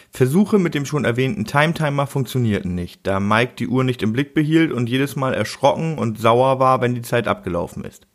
Versuche 0.10 0.60
mit 0.60 0.74
dem 0.76 0.86
schon 0.86 1.06
erwähnten 1.06 1.46
Timetimer 1.46 2.08
funktionierten 2.08 2.76
nicht, 2.76 3.06
da 3.06 3.20
Mike 3.20 3.54
die 3.58 3.68
Uhr 3.68 3.84
nicht 3.84 4.02
im 4.04 4.14
Blick 4.14 4.34
behielt 4.34 4.72
und 4.72 4.90
jedes 4.90 5.16
Mal 5.16 5.34
erschrocken 5.34 5.98
und 5.98 6.20
sauer 6.20 6.60
war, 6.60 6.82
wenn 6.82 6.96
die 6.96 7.02
Zeit 7.02 7.28
abgelaufen 7.28 7.84
ist. 7.84 8.08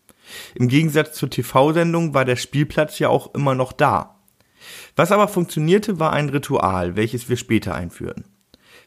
Im 0.54 0.68
Gegensatz 0.68 1.14
zur 1.14 1.30
TV-Sendung 1.30 2.14
war 2.14 2.25
der 2.25 2.37
Spielplatz 2.37 2.99
ja 2.99 3.08
auch 3.08 3.35
immer 3.35 3.54
noch 3.54 3.73
da. 3.73 4.16
Was 4.97 5.12
aber 5.12 5.28
funktionierte, 5.28 6.00
war 6.00 6.12
ein 6.12 6.28
Ritual, 6.28 6.97
welches 6.97 7.28
wir 7.28 7.37
später 7.37 7.75
einführten. 7.75 8.25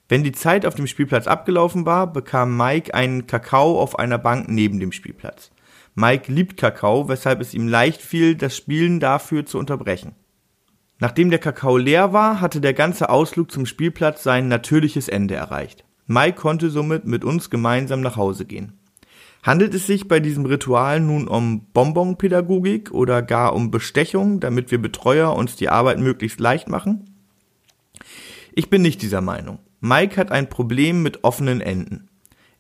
Wenn 0.10 0.24
die 0.24 0.34
Zeit 0.34 0.66
auf 0.66 0.76
dem 0.76 0.88
Spielplatz 0.88 1.28
abgelaufen 1.28 1.86
war, 1.86 2.12
bekam 2.12 2.58
Mike 2.58 2.94
einen 2.94 3.28
Kakao 3.28 3.80
auf 3.80 3.98
einer 3.98 4.18
Bank 4.18 4.50
neben 4.50 4.80
dem 4.80 4.92
Spielplatz. 4.92 5.52
Mike 5.96 6.32
liebt 6.32 6.58
Kakao, 6.58 7.08
weshalb 7.08 7.42
es 7.42 7.54
ihm 7.54 7.68
leicht 7.68 8.02
fiel, 8.02 8.36
das 8.36 8.56
Spielen 8.56 9.00
dafür 9.00 9.46
zu 9.46 9.58
unterbrechen. 9.58 10.16
Nachdem 11.00 11.30
der 11.30 11.40
Kakao 11.40 11.78
leer 11.78 12.14
war, 12.14 12.42
hatte 12.42 12.62
der 12.62 12.74
ganze 12.74 13.10
Ausflug 13.10 13.52
zum 13.52 13.66
Spielplatz 13.66 14.24
sein 14.24 14.48
natürliches 14.48 15.08
Ende 15.08 15.36
erreicht. 15.36 15.84
Mike 16.08 16.40
konnte 16.40 16.70
somit 16.70 17.06
mit 17.06 17.24
uns 17.24 17.50
gemeinsam 17.50 18.02
nach 18.02 18.18
Hause 18.18 18.46
gehen. 18.46 18.81
Handelt 19.44 19.74
es 19.74 19.88
sich 19.88 20.08
bei 20.08 20.20
diesem 20.20 20.46
Ritual 20.46 21.00
nun 21.00 21.28
um 21.28 21.66
Bonbonpädagogik 21.74 22.92
oder 22.92 23.24
gar 23.24 23.54
um 23.56 23.72
Bestechung, 23.72 24.40
damit 24.40 24.70
wir 24.70 24.80
Betreuer 24.80 25.36
uns 25.36 25.56
die 25.56 25.70
Arbeit 25.70 26.00
möglichst 26.00 26.40
leicht 26.40 26.70
machen? 26.70 27.16
Ich 28.54 28.70
bin 28.70 28.84
nicht 28.84 29.02
dieser 29.02 29.22
Meinung. 29.22 29.60
Mike 29.80 30.18
hat 30.18 30.32
ein 30.32 30.48
Problem 30.48 31.02
mit 31.02 31.24
offenen 31.24 31.60
Enden. 31.60 32.10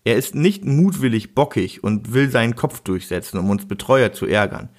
Er 0.03 0.15
ist 0.15 0.33
nicht 0.33 0.65
mutwillig 0.65 1.35
bockig 1.35 1.83
und 1.83 2.13
will 2.13 2.31
seinen 2.31 2.55
Kopf 2.55 2.81
durchsetzen, 2.81 3.37
um 3.37 3.51
uns 3.51 3.67
Betreuer 3.67 4.11
zu 4.11 4.25
ärgern. 4.25 4.69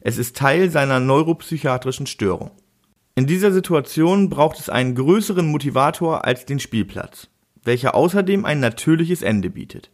Es 0.00 0.18
ist 0.18 0.36
Teil 0.36 0.68
seiner 0.68 0.98
neuropsychiatrischen 0.98 2.06
Störung. 2.06 2.50
In 3.14 3.28
dieser 3.28 3.52
Situation 3.52 4.30
braucht 4.30 4.58
es 4.58 4.68
einen 4.68 4.96
größeren 4.96 5.46
Motivator 5.46 6.24
als 6.24 6.44
den 6.44 6.58
Spielplatz, 6.58 7.28
welcher 7.62 7.94
außerdem 7.94 8.44
ein 8.44 8.58
natürliches 8.58 9.22
Ende 9.22 9.50
bietet. 9.50 9.92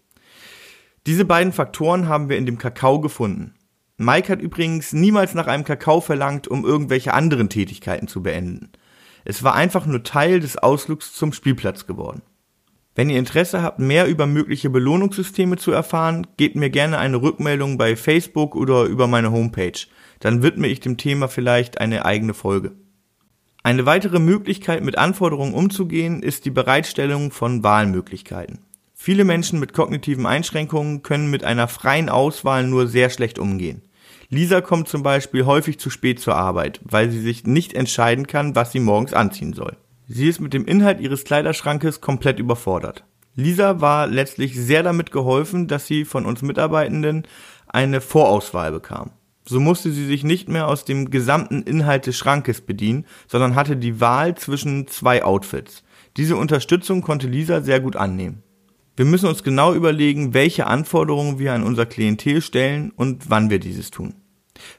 Diese 1.09 1.25
beiden 1.25 1.55
Faktoren 1.55 2.07
haben 2.07 2.29
wir 2.29 2.37
in 2.37 2.45
dem 2.45 2.59
Kakao 2.59 3.01
gefunden. 3.01 3.55
Mike 3.97 4.31
hat 4.31 4.43
übrigens 4.43 4.93
niemals 4.93 5.33
nach 5.33 5.47
einem 5.47 5.65
Kakao 5.65 6.03
verlangt, 6.03 6.49
um 6.49 6.67
irgendwelche 6.67 7.15
anderen 7.15 7.49
Tätigkeiten 7.49 8.09
zu 8.09 8.23
beenden. 8.23 8.73
Es 9.25 9.43
war 9.43 9.55
einfach 9.55 9.87
nur 9.87 10.03
Teil 10.03 10.39
des 10.39 10.59
Ausflugs 10.59 11.15
zum 11.15 11.33
Spielplatz 11.33 11.87
geworden. 11.87 12.21
Wenn 12.95 13.09
ihr 13.09 13.19
Interesse 13.19 13.63
habt, 13.63 13.79
mehr 13.79 14.07
über 14.07 14.27
mögliche 14.27 14.69
Belohnungssysteme 14.69 15.57
zu 15.57 15.73
erfahren, 15.73 16.27
gebt 16.37 16.57
mir 16.57 16.69
gerne 16.69 16.99
eine 16.99 17.23
Rückmeldung 17.23 17.79
bei 17.79 17.97
Facebook 17.97 18.55
oder 18.55 18.85
über 18.85 19.07
meine 19.07 19.33
Homepage. 19.33 19.87
Dann 20.21 20.43
widme 20.43 20.69
ich 20.69 20.81
dem 20.81 20.99
Thema 20.99 21.29
vielleicht 21.29 21.81
eine 21.81 22.05
eigene 22.05 22.35
Folge. 22.35 22.73
Eine 23.63 23.87
weitere 23.87 24.19
Möglichkeit, 24.19 24.85
mit 24.85 24.99
Anforderungen 24.99 25.55
umzugehen, 25.55 26.23
ist 26.23 26.45
die 26.45 26.51
Bereitstellung 26.51 27.31
von 27.31 27.65
Wahlmöglichkeiten. 27.65 28.68
Viele 29.09 29.25
Menschen 29.25 29.59
mit 29.59 29.73
kognitiven 29.73 30.27
Einschränkungen 30.27 31.03
können 31.03 31.31
mit 31.31 31.43
einer 31.43 31.67
freien 31.67 32.11
Auswahl 32.11 32.67
nur 32.67 32.87
sehr 32.89 33.09
schlecht 33.09 33.39
umgehen. 33.39 33.81
Lisa 34.29 34.61
kommt 34.61 34.87
zum 34.87 35.03
Beispiel 35.03 35.47
häufig 35.47 35.81
zu 35.81 35.89
spät 35.89 36.21
zur 36.21 36.37
Arbeit, 36.37 36.79
weil 36.85 37.09
sie 37.09 37.23
sich 37.23 37.47
nicht 37.47 37.73
entscheiden 37.73 38.27
kann, 38.27 38.55
was 38.55 38.71
sie 38.71 38.81
morgens 38.81 39.15
anziehen 39.15 39.55
soll. 39.55 39.79
Sie 40.09 40.29
ist 40.29 40.43
mit 40.43 40.53
dem 40.53 40.67
Inhalt 40.67 41.01
ihres 41.01 41.25
Kleiderschrankes 41.25 42.03
komplett 42.03 42.39
überfordert. 42.39 43.05
Lisa 43.35 43.81
war 43.81 44.07
letztlich 44.09 44.55
sehr 44.55 44.83
damit 44.83 45.11
geholfen, 45.11 45.69
dass 45.69 45.87
sie 45.87 46.05
von 46.05 46.27
uns 46.27 46.43
Mitarbeitenden 46.43 47.27
eine 47.67 48.03
Vorauswahl 48.03 48.73
bekam. 48.73 49.13
So 49.47 49.59
musste 49.59 49.91
sie 49.91 50.05
sich 50.05 50.23
nicht 50.23 50.51
mehr 50.51 50.69
aus 50.69 50.85
dem 50.85 51.11
gesamten 51.11 51.63
Inhalt 51.63 52.07
des 52.07 52.19
Schrankes 52.19 52.61
bedienen, 52.61 53.07
sondern 53.27 53.55
hatte 53.55 53.79
die 53.79 54.03
Wahl 54.03 54.35
zwischen 54.35 54.87
zwei 54.87 55.25
Outfits. 55.25 55.83
Diese 56.19 56.37
Unterstützung 56.37 57.01
konnte 57.01 57.27
Lisa 57.27 57.63
sehr 57.63 57.81
gut 57.81 57.97
annehmen. 57.97 58.43
Wir 58.99 59.05
müssen 59.05 59.29
uns 59.29 59.45
genau 59.45 59.75
überlegen, 59.75 60.35
welche 60.35 60.67
Anforderungen 60.67 61.39
wir 61.39 61.53
an 61.53 61.63
unser 61.63 61.87
Klientel 61.87 62.43
stellen 62.43 62.91
und 62.91 63.31
wann 63.31 63.49
wir 63.49 63.61
dieses 63.61 63.93
tun. 63.93 64.17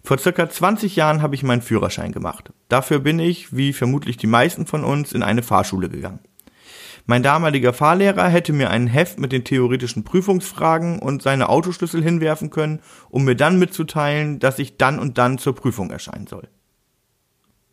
Vor 0.04 0.18
circa 0.18 0.50
20 0.50 0.98
Jahren 0.98 1.22
habe 1.22 1.36
ich 1.36 1.44
meinen 1.44 1.62
Führerschein 1.62 2.12
gemacht. 2.12 2.52
Dafür 2.68 3.00
bin 3.00 3.18
ich, 3.18 3.56
wie 3.56 3.72
vermutlich 3.72 4.18
die 4.18 4.28
meisten 4.28 4.66
von 4.66 4.84
uns, 4.84 5.14
in 5.14 5.24
eine 5.24 5.42
Fahrschule 5.42 5.88
gegangen. 5.88 6.20
Mein 7.06 7.24
damaliger 7.24 7.72
Fahrlehrer 7.72 8.28
hätte 8.28 8.52
mir 8.52 8.70
ein 8.72 8.88
Heft 8.88 9.22
mit 9.22 9.32
den 9.32 9.46
theoretischen 9.46 10.04
Prüfungsfragen 10.04 11.00
und 11.00 11.22
seine 11.22 11.48
Autoschlüssel 11.48 12.04
hinwerfen 12.04 12.50
können, 12.50 12.82
um 13.10 13.24
mir 13.24 13.36
dann 13.36 13.58
mitzuteilen, 13.58 14.40
dass 14.40 14.60
ich 14.60 14.76
dann 14.76 15.00
und 15.00 15.18
dann 15.18 15.38
zur 15.38 15.56
Prüfung 15.56 15.92
erscheinen 15.92 16.28
soll. 16.28 16.50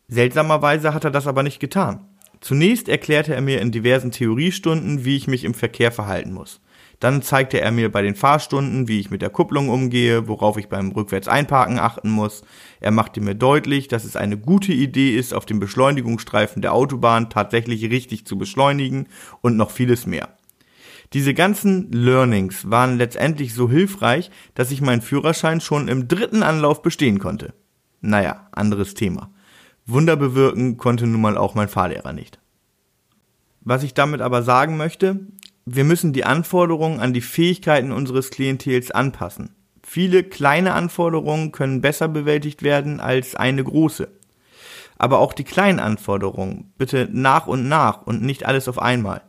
Seltsamerweise 0.07 0.93
hat 0.93 1.03
er 1.03 1.11
das 1.11 1.27
aber 1.27 1.43
nicht 1.43 1.59
getan. 1.59 2.05
Zunächst 2.41 2.89
erklärte 2.89 3.33
er 3.33 3.41
mir 3.41 3.61
in 3.61 3.71
diversen 3.71 4.11
Theoriestunden, 4.11 5.05
wie 5.05 5.15
ich 5.15 5.27
mich 5.27 5.43
im 5.43 5.53
Verkehr 5.53 5.91
verhalten 5.91 6.33
muss. 6.33 6.61
Dann 6.99 7.21
zeigte 7.21 7.61
er 7.61 7.71
mir 7.71 7.91
bei 7.91 8.01
den 8.01 8.15
Fahrstunden, 8.15 8.87
wie 8.87 8.99
ich 8.99 9.11
mit 9.11 9.21
der 9.21 9.29
Kupplung 9.29 9.69
umgehe, 9.69 10.27
worauf 10.27 10.57
ich 10.57 10.67
beim 10.67 10.91
Rückwärts-Einparken 10.91 11.77
achten 11.77 12.09
muss. 12.09 12.43
Er 12.79 12.91
machte 12.91 13.21
mir 13.21 13.35
deutlich, 13.35 13.87
dass 13.87 14.03
es 14.03 14.15
eine 14.15 14.37
gute 14.37 14.73
Idee 14.73 15.15
ist, 15.15 15.33
auf 15.33 15.45
dem 15.45 15.59
Beschleunigungsstreifen 15.59 16.61
der 16.61 16.73
Autobahn 16.73 17.29
tatsächlich 17.29 17.83
richtig 17.91 18.25
zu 18.25 18.37
beschleunigen 18.37 19.07
und 19.41 19.57
noch 19.57 19.69
vieles 19.69 20.07
mehr. 20.07 20.29
Diese 21.13 21.33
ganzen 21.33 21.91
Learnings 21.91 22.69
waren 22.69 22.97
letztendlich 22.97 23.53
so 23.53 23.69
hilfreich, 23.69 24.31
dass 24.55 24.71
ich 24.71 24.81
meinen 24.81 25.01
Führerschein 25.01 25.61
schon 25.61 25.87
im 25.87 26.07
dritten 26.07 26.43
Anlauf 26.43 26.81
bestehen 26.81 27.19
konnte. 27.19 27.53
Naja, 28.01 28.47
anderes 28.51 28.93
Thema. 28.93 29.31
Wunder 29.87 30.17
bewirken 30.17 30.75
konnte 30.75 31.07
nun 31.07 31.21
mal 31.21 31.37
auch 31.37 31.55
mein 31.55 31.69
Fahrlehrer 31.69 32.11
nicht. 32.11 32.39
Was 33.61 33.83
ich 33.83 33.93
damit 33.93 34.21
aber 34.21 34.43
sagen 34.43 34.75
möchte, 34.75 35.19
wir 35.65 35.85
müssen 35.85 36.13
die 36.13 36.25
Anforderungen 36.25 36.99
an 36.99 37.13
die 37.13 37.21
Fähigkeiten 37.21 37.91
unseres 37.91 38.29
Klientels 38.29 38.91
anpassen. 38.91 39.55
Viele 39.83 40.23
kleine 40.23 40.73
Anforderungen 40.73 41.53
können 41.53 41.79
besser 41.79 42.09
bewältigt 42.09 42.63
werden 42.63 42.99
als 42.99 43.35
eine 43.35 43.63
große. 43.63 44.09
Aber 44.97 45.19
auch 45.19 45.33
die 45.33 45.45
kleinen 45.45 45.79
Anforderungen 45.79 46.73
bitte 46.77 47.07
nach 47.11 47.47
und 47.47 47.69
nach 47.69 48.01
und 48.05 48.21
nicht 48.21 48.45
alles 48.45 48.67
auf 48.67 48.79
einmal. 48.79 49.21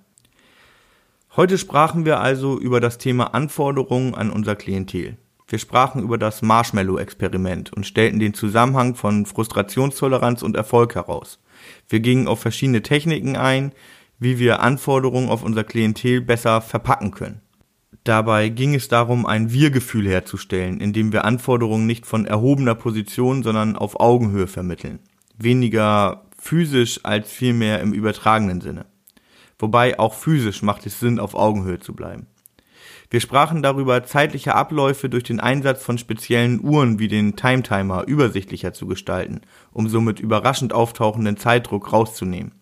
Heute 1.37 1.59
sprachen 1.59 2.05
wir 2.05 2.21
also 2.21 2.59
über 2.59 2.81
das 2.81 2.99
Thema 2.99 3.35
Anforderungen 3.35 4.17
an 4.17 4.31
unser 4.31 4.57
Klientel. 4.57 5.19
Wir 5.51 5.59
sprachen 5.59 6.03
über 6.03 6.19
das 6.19 6.43
Marshmallow-Experiment 6.43 7.73
und 7.73 7.87
stellten 7.87 8.19
den 8.19 8.35
Zusammenhang 8.35 8.95
von 8.95 9.25
Frustrationstoleranz 9.25 10.43
und 10.43 10.55
Erfolg 10.55 10.95
heraus. 10.95 11.41
Wir 11.89 12.01
gingen 12.01 12.29
auf 12.29 12.41
verschiedene 12.41 12.83
Techniken 12.83 13.35
ein, 13.35 13.73
wie 14.19 14.39
wir 14.39 14.61
Anforderungen 14.61 15.31
auf 15.31 15.43
unser 15.43 15.65
Klientel 15.65 16.21
besser 16.21 16.61
verpacken 16.61 17.13
können. 17.13 17.41
Dabei 18.05 18.51
ging 18.51 18.75
es 18.75 18.89
darum, 18.89 19.25
ein 19.25 19.51
Wir-Gefühl 19.51 20.07
herzustellen, 20.07 20.81
indem 20.81 21.13
wir 21.13 21.25
Anforderungen 21.25 21.87
nicht 21.87 22.05
von 22.05 22.27
erhobener 22.27 22.75
Position, 22.75 23.43
sondern 23.43 23.75
auf 23.75 24.01
Augenhöhe 24.01 24.49
vermitteln. 24.49 24.99
Weniger 25.39 26.27
physisch 26.39 27.01
als 27.05 27.31
vielmehr 27.31 27.81
im 27.81 27.95
übertragenen 27.95 28.61
Sinne. 28.61 28.85
Wobei 29.59 29.99
auch 29.99 30.15
physisch 30.15 30.63
macht 30.63 30.85
es 30.85 31.01
Sinn, 31.01 31.19
auf 31.19 31.35
Augenhöhe 31.35 31.81
zu 31.81 31.95
bleiben. 31.95 32.27
Wir 33.11 33.21
sprachen 33.21 33.63
darüber, 33.63 34.05
zeitliche 34.05 34.55
Abläufe 34.55 35.09
durch 35.09 35.25
den 35.25 35.41
Einsatz 35.41 35.83
von 35.83 35.97
speziellen 35.97 36.63
Uhren 36.63 36.99
wie 36.99 37.09
den 37.09 37.37
Timetimer 37.37 38.07
übersichtlicher 38.07 38.75
zu 38.75 38.87
gestalten, 38.87 39.41
um 39.73 39.89
somit 39.89 40.21
überraschend 40.21 40.75
auftauchenden 40.75 41.39
Zeitdruck 41.39 41.93
rauszunehmen. 41.93 42.53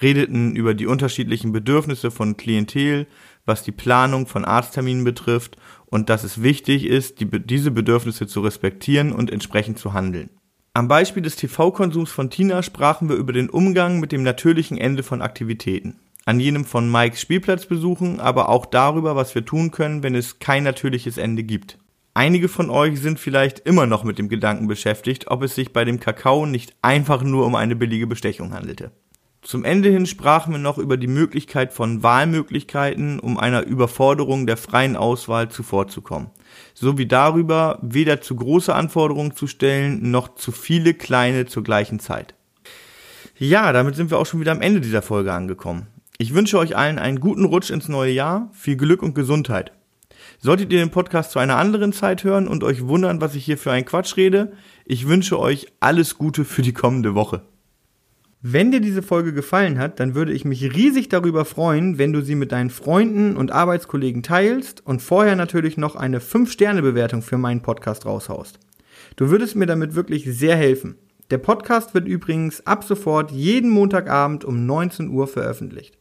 Redeten 0.00 0.54
über 0.54 0.74
die 0.74 0.86
unterschiedlichen 0.86 1.50
Bedürfnisse 1.50 2.12
von 2.12 2.36
Klientel, 2.36 3.08
was 3.44 3.64
die 3.64 3.72
Planung 3.72 4.26
von 4.26 4.44
Arztterminen 4.44 5.02
betrifft 5.02 5.56
und 5.86 6.10
dass 6.10 6.22
es 6.22 6.42
wichtig 6.42 6.84
ist, 6.84 7.18
die, 7.18 7.26
diese 7.26 7.72
Bedürfnisse 7.72 8.28
zu 8.28 8.42
respektieren 8.42 9.12
und 9.12 9.32
entsprechend 9.32 9.78
zu 9.78 9.94
handeln. 9.94 10.30
Am 10.74 10.86
Beispiel 10.86 11.22
des 11.22 11.36
TV-Konsums 11.36 12.12
von 12.12 12.30
Tina 12.30 12.62
sprachen 12.62 13.08
wir 13.08 13.16
über 13.16 13.32
den 13.32 13.48
Umgang 13.48 13.98
mit 13.98 14.12
dem 14.12 14.22
natürlichen 14.22 14.76
Ende 14.76 15.02
von 15.02 15.22
Aktivitäten 15.22 15.98
an 16.26 16.40
jenem 16.40 16.64
von 16.64 16.90
Mikes 16.90 17.20
Spielplatz 17.20 17.66
besuchen, 17.66 18.20
aber 18.20 18.48
auch 18.48 18.66
darüber, 18.66 19.16
was 19.16 19.34
wir 19.34 19.44
tun 19.44 19.70
können, 19.70 20.02
wenn 20.02 20.14
es 20.14 20.40
kein 20.40 20.64
natürliches 20.64 21.16
Ende 21.18 21.44
gibt. 21.44 21.78
Einige 22.14 22.48
von 22.48 22.68
euch 22.68 23.00
sind 23.00 23.20
vielleicht 23.20 23.60
immer 23.60 23.86
noch 23.86 24.02
mit 24.02 24.18
dem 24.18 24.28
Gedanken 24.28 24.66
beschäftigt, 24.66 25.28
ob 25.28 25.42
es 25.42 25.54
sich 25.54 25.72
bei 25.72 25.84
dem 25.84 26.00
Kakao 26.00 26.44
nicht 26.44 26.74
einfach 26.82 27.22
nur 27.22 27.46
um 27.46 27.54
eine 27.54 27.76
billige 27.76 28.06
Bestechung 28.06 28.54
handelte. 28.54 28.90
Zum 29.42 29.64
Ende 29.64 29.90
hin 29.90 30.06
sprachen 30.06 30.52
wir 30.52 30.58
noch 30.58 30.78
über 30.78 30.96
die 30.96 31.06
Möglichkeit 31.06 31.72
von 31.72 32.02
Wahlmöglichkeiten, 32.02 33.20
um 33.20 33.38
einer 33.38 33.62
Überforderung 33.62 34.48
der 34.48 34.56
freien 34.56 34.96
Auswahl 34.96 35.48
zuvorzukommen, 35.50 36.30
sowie 36.74 37.06
darüber, 37.06 37.78
weder 37.82 38.20
zu 38.20 38.34
große 38.34 38.74
Anforderungen 38.74 39.36
zu 39.36 39.46
stellen, 39.46 40.10
noch 40.10 40.34
zu 40.34 40.50
viele 40.50 40.94
kleine 40.94 41.46
zur 41.46 41.62
gleichen 41.62 42.00
Zeit. 42.00 42.34
Ja, 43.38 43.72
damit 43.72 43.94
sind 43.94 44.10
wir 44.10 44.18
auch 44.18 44.26
schon 44.26 44.40
wieder 44.40 44.50
am 44.52 44.62
Ende 44.62 44.80
dieser 44.80 45.02
Folge 45.02 45.32
angekommen. 45.32 45.86
Ich 46.18 46.32
wünsche 46.32 46.58
euch 46.58 46.74
allen 46.74 46.98
einen 46.98 47.20
guten 47.20 47.44
Rutsch 47.44 47.70
ins 47.70 47.88
neue 47.88 48.12
Jahr, 48.12 48.48
viel 48.54 48.76
Glück 48.76 49.02
und 49.02 49.14
Gesundheit. 49.14 49.72
Solltet 50.38 50.72
ihr 50.72 50.78
den 50.78 50.90
Podcast 50.90 51.32
zu 51.32 51.38
einer 51.38 51.56
anderen 51.56 51.92
Zeit 51.92 52.24
hören 52.24 52.48
und 52.48 52.64
euch 52.64 52.86
wundern, 52.86 53.20
was 53.20 53.34
ich 53.34 53.44
hier 53.44 53.58
für 53.58 53.70
einen 53.70 53.84
Quatsch 53.84 54.16
rede, 54.16 54.52
ich 54.86 55.08
wünsche 55.08 55.38
euch 55.38 55.66
alles 55.78 56.16
Gute 56.16 56.46
für 56.46 56.62
die 56.62 56.72
kommende 56.72 57.14
Woche. 57.14 57.42
Wenn 58.40 58.70
dir 58.70 58.80
diese 58.80 59.02
Folge 59.02 59.34
gefallen 59.34 59.78
hat, 59.78 60.00
dann 60.00 60.14
würde 60.14 60.32
ich 60.32 60.46
mich 60.46 60.62
riesig 60.74 61.10
darüber 61.10 61.44
freuen, 61.44 61.98
wenn 61.98 62.14
du 62.14 62.22
sie 62.22 62.34
mit 62.34 62.50
deinen 62.50 62.70
Freunden 62.70 63.36
und 63.36 63.52
Arbeitskollegen 63.52 64.22
teilst 64.22 64.86
und 64.86 65.02
vorher 65.02 65.36
natürlich 65.36 65.76
noch 65.76 65.96
eine 65.96 66.20
5-Sterne-Bewertung 66.20 67.20
für 67.20 67.36
meinen 67.36 67.60
Podcast 67.60 68.06
raushaust. 68.06 68.58
Du 69.16 69.28
würdest 69.28 69.54
mir 69.54 69.66
damit 69.66 69.94
wirklich 69.94 70.24
sehr 70.24 70.56
helfen. 70.56 70.96
Der 71.30 71.38
Podcast 71.38 71.92
wird 71.92 72.08
übrigens 72.08 72.66
ab 72.66 72.84
sofort 72.84 73.32
jeden 73.32 73.68
Montagabend 73.68 74.46
um 74.46 74.64
19 74.64 75.10
Uhr 75.10 75.26
veröffentlicht. 75.26 75.98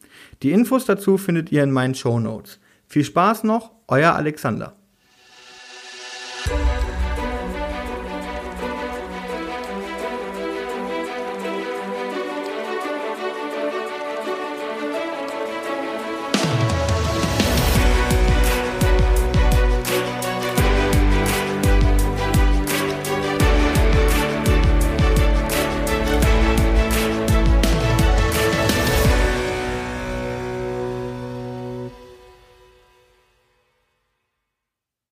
Die 0.42 0.52
Infos 0.52 0.84
dazu 0.84 1.18
findet 1.18 1.52
ihr 1.52 1.62
in 1.62 1.70
meinen 1.70 1.94
Show 1.94 2.18
Notes. 2.18 2.60
Viel 2.86 3.04
Spaß 3.04 3.44
noch, 3.44 3.72
euer 3.88 4.14
Alexander. 4.14 4.76